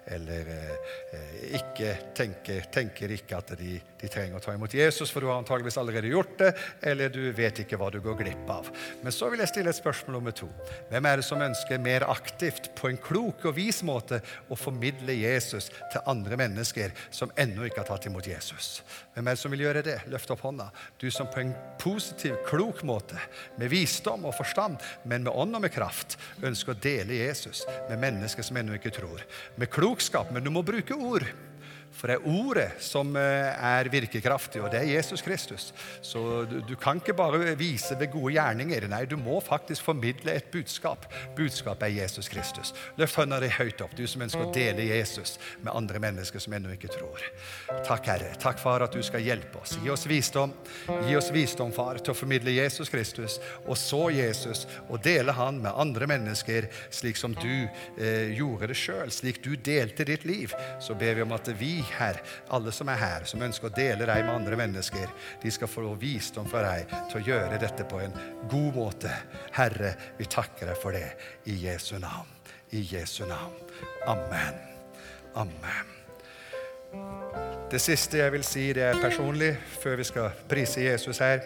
[0.07, 5.23] eller eh, ikke tenker, tenker, ikke at de, de, trenger å ta imot Jesus, for
[5.23, 6.51] du har antageligvis allerede gjort det,
[6.91, 8.69] eller du vet ikke hva du går glipp av.
[9.03, 10.47] Men så vil jeg stille et spørsmål nummer to.
[10.91, 15.17] Hvem er det som ønsker mer aktivt, på en klok og vis måte, å formidle
[15.17, 18.81] Jesus til andre mennesker som ennå ikke har tatt imot Jesus?
[19.15, 19.97] Hvem er det som vil gjøre det?
[20.13, 20.69] Løft opp hånda.
[21.01, 23.19] Du som på en positiv, klok måte,
[23.57, 27.99] med visdom og forstand, men med ånd og med kraft ønsker å dele Jesus med
[28.01, 29.23] mennesker som ennå ikke tror.
[29.55, 31.27] Med klokskap, men du må bruke ord.
[31.97, 35.71] For det er ordet som eh, er virkekraftig, og det er Jesus Kristus.
[36.05, 38.85] Så du, du, kan ikke bare vise ved gode gjerninger.
[38.91, 41.07] Nei, du må faktisk formidle et budskap.
[41.37, 42.73] Budskapet er Jesus Kristus.
[43.01, 46.53] Løft hånda di høyt opp, du som ønsker å dele Jesus med andre mennesker som
[46.53, 47.23] ennå ikke tror.
[47.87, 48.29] Takk, Herre.
[48.41, 49.77] Takk, Far, at du skal hjelpe oss.
[49.81, 50.53] Gi oss visdom.
[51.07, 55.59] Gi oss visdom, Far, til å formidle Jesus Kristus, og så Jesus, og dele Han
[55.63, 57.67] med andre mennesker, slik som du
[57.97, 60.53] eh, gjorde det sjøl, slik du delte ditt liv.
[60.83, 62.19] Så ber vi om at vi her,
[62.53, 65.11] alle som er her, som ønsker å dele deg med andre mennesker,
[65.41, 68.15] de skal få visdom fra deg til å gjøre dette på en
[68.49, 69.13] god måte.
[69.57, 71.09] Herre, vi takker deg for det
[71.51, 72.33] i Jesu navn.
[72.75, 73.55] I Jesu navn.
[74.07, 74.57] Amen.
[75.37, 75.93] Amen.
[77.71, 81.43] Det siste jeg vil si, det er personlig, før vi skal prise Jesus her.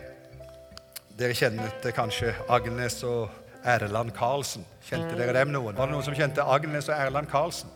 [1.17, 3.29] Dere kjente kanskje Agnes og
[3.65, 4.65] Erland Karlsen.
[4.85, 5.75] Kjente dere dem noen?
[5.77, 7.73] Var det noen som kjente Agnes og Erland Karlsen?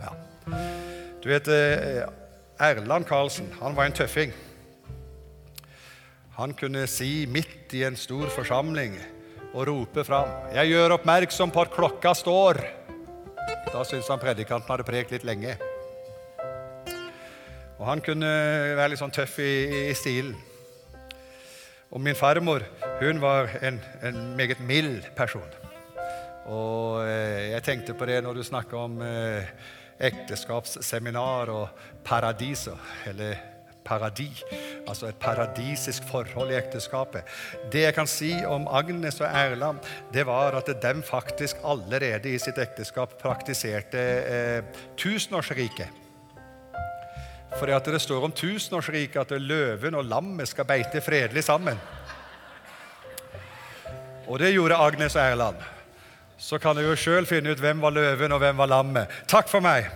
[0.00, 0.14] Ja.
[1.22, 2.02] Du vet, eh,
[2.58, 4.32] Erland Karlsen han var en tøffing.
[6.34, 8.96] Han kunne si midt i en stor forsamling
[9.54, 12.66] og rope fram 'Jeg gjør oppmerksom på at klokka står'.
[13.72, 15.56] Da syntes han predikanten hadde prekt litt lenge.
[17.78, 18.26] Og Han kunne
[18.76, 20.34] være litt sånn tøff i, i stilen.
[21.92, 22.62] Og min farmor
[23.00, 25.48] hun var en, en meget mild person.
[26.46, 29.46] Og eh, jeg tenkte på det når du snakker om eh,
[30.02, 33.38] ekteskapsseminar og paradiser, eller
[33.84, 34.42] paradis.
[34.88, 37.26] Altså et paradisisk forhold i ekteskapet.
[37.72, 39.82] Det jeg kan si om Agnes og Erland,
[40.14, 44.62] det var at de faktisk allerede i sitt ekteskap praktiserte eh,
[44.96, 46.00] tusenårsriket.
[47.58, 51.78] For det står om tusenårsriket at løven og lammet skal beite fredelig sammen.
[54.26, 55.71] Og det gjorde Agnes og Erland
[56.42, 59.20] så kan du jo sjøl finne ut hvem var løven og hvem var lammet.
[59.30, 59.86] Takk for meg.